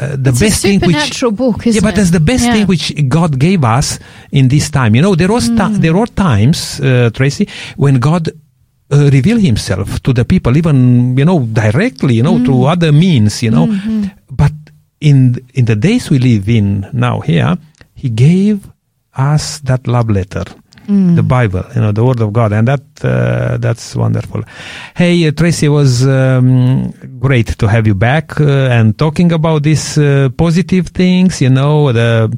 [0.00, 1.96] uh, the It's best a thing which book, isn't yeah, but it?
[1.96, 2.52] that's the best Yeah.
[2.54, 3.98] thing which God gave us
[4.32, 4.94] in this time.
[4.96, 5.56] You know, there was Mm.
[5.56, 8.28] ti- there were times, uh, Tracy, when God
[8.90, 12.44] uh, revealed Himself to the people, even you know directly, you know, Mm.
[12.44, 13.66] through other means, you know.
[13.66, 14.04] Mm-hmm.
[14.30, 14.52] But
[15.00, 17.56] in in the days we live in now here,
[17.94, 18.68] He gave
[19.16, 20.44] us that love letter.
[20.86, 21.16] Mm.
[21.16, 24.44] The Bible, you know, the Word of God, and that uh, that's wonderful.
[24.94, 29.64] Hey, uh, Tracy, it was um, great to have you back uh, and talking about
[29.64, 32.30] these uh, positive things, you know, the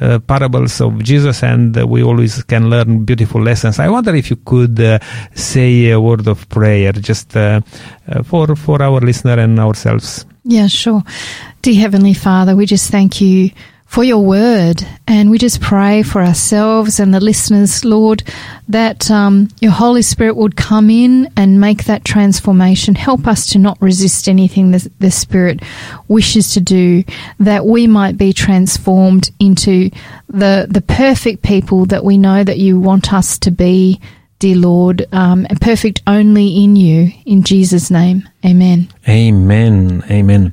[0.00, 3.80] uh, parables of Jesus, and uh, we always can learn beautiful lessons.
[3.80, 5.00] I wonder if you could uh,
[5.34, 10.24] say a word of prayer just for for our listener and ourselves.
[10.44, 11.02] Yeah, sure.
[11.60, 13.50] Dear Heavenly Father, we just thank you
[13.86, 18.22] for your word and we just pray for ourselves and the listeners, Lord,
[18.68, 22.94] that um, your Holy Spirit would come in and make that transformation.
[22.96, 25.62] Help us to not resist anything that the Spirit
[26.08, 27.04] wishes to do,
[27.38, 29.90] that we might be transformed into
[30.28, 34.00] the, the perfect people that we know that you want us to be.
[34.38, 37.10] Dear Lord, um, and perfect only in you.
[37.24, 38.88] In Jesus' name, amen.
[39.08, 40.04] Amen.
[40.10, 40.52] Amen.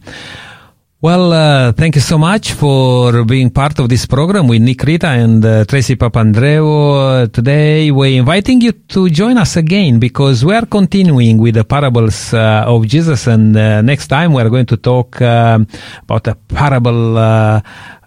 [1.04, 5.08] Well, uh, thank you so much for being part of this program with Nick Rita
[5.08, 6.64] and uh, Tracy Papandreou.
[6.64, 11.66] Uh, today we're inviting you to join us again because we are continuing with the
[11.66, 15.68] parables uh, of Jesus and uh, next time we're going to talk um,
[16.04, 17.18] about a parable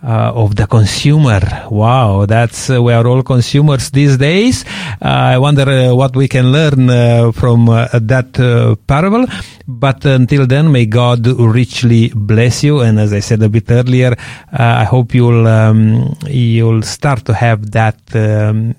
[0.03, 1.41] uh, of the consumer.
[1.71, 4.65] Wow, that's uh, we are all consumers these days.
[5.01, 8.33] Uh, I wonder uh, what we can learn uh, from that
[8.87, 9.27] parable.
[9.67, 12.81] But until then, may God richly bless you.
[12.81, 14.15] And as I said a bit earlier,
[14.53, 17.99] I hope you'll um, you'll start to have that.
[18.15, 18.75] Um,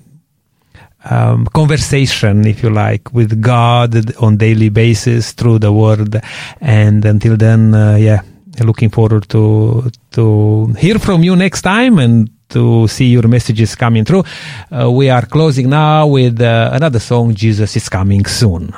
[1.10, 6.20] um, conversation, if you like, with God on daily basis through the Word.
[6.60, 8.22] And until then, uh, yeah,
[8.64, 14.04] looking forward to to hear from you next time and to see your messages coming
[14.04, 14.24] through.
[14.72, 18.72] Uh, we are closing now with uh, another song, "Jesus is Coming Soon."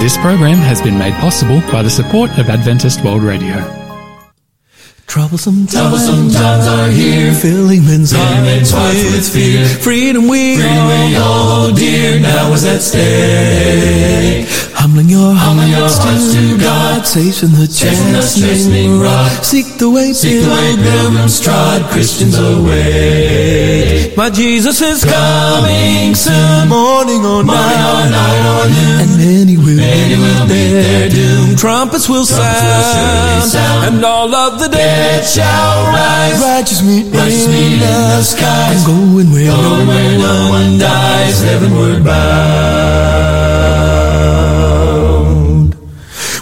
[0.00, 3.83] This program has been made possible by the support of Adventist World Radio.
[5.06, 7.32] Troublesome times, Troublesome times are here.
[7.34, 9.64] filling men's hearts hearts with fear.
[9.78, 14.48] Freedom we Freedom we all hold dear now is at stake.
[14.74, 17.04] Humbling your Humbling your hearts hearts to God.
[17.06, 19.30] Chasing the chastening rod.
[19.44, 24.12] Seek the way, Seek the way pilgrims trod, Christians away.
[24.16, 26.68] My Jesus is Coming soon.
[26.68, 28.10] morning or Morning or night.
[28.10, 28.98] night or noon.
[29.04, 31.54] And many will Many will meet meet their their doom.
[31.56, 33.94] Trumpets will Trumpets will sound, sound.
[33.94, 36.40] and all of the Dead dead shall rise.
[36.40, 38.76] righteous meet Righteous meet in the skies.
[38.76, 44.03] And going where Going where no one dies, heavenward bound.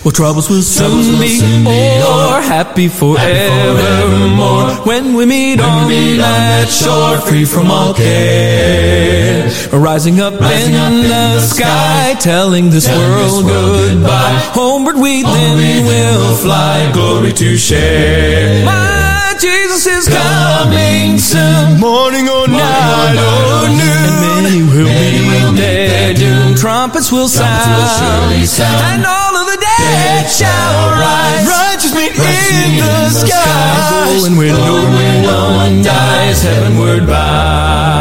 [0.05, 1.71] Well, troubles will Troubles soon will be soon be
[2.03, 2.41] o'er, o'er.
[2.43, 4.71] happy forevermore.
[4.85, 9.47] When we meet When on we meet that shore, free from all care.
[9.73, 13.45] Rising up Rising in up in the the sky, sky, telling this telling this world
[13.47, 14.11] world goodbye.
[14.11, 14.51] goodbye.
[14.59, 18.65] Homeward we Onward then will fly, glory to share.
[18.65, 21.79] My Jesus is Coming soon.
[21.79, 23.87] Morning or night night or noon.
[23.87, 26.49] And many will Many will meet meet their their doom.
[26.49, 26.57] doom.
[26.57, 28.67] Trumpets will Trumpets will surely sound.
[28.71, 28.83] sound.
[28.99, 29.35] And all
[29.79, 31.47] dead shall rise.
[31.47, 33.27] Righteous meet in the sky.
[33.29, 34.23] skies.
[34.23, 37.93] Going where no where no one dies, heavenward bound.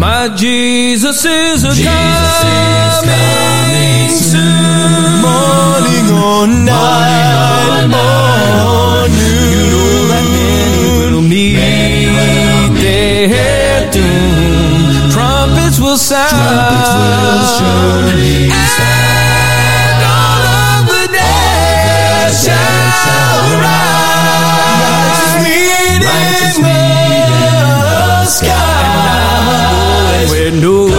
[0.00, 5.22] My Jesus is a Jesus is coming coming soon.
[5.24, 8.14] Morning or night, morning.
[8.64, 8.83] You
[15.96, 16.28] Sound.
[16.28, 25.38] Trumpets will surely And all of the dead shall rise.
[25.44, 30.26] Meet Righteous in the sky.
[30.30, 30.90] Where no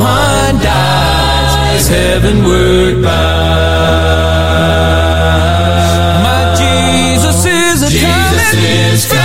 [0.00, 1.84] one dies.
[1.86, 3.12] heavenward bound.
[6.24, 9.17] My Jesus is a Jesus coming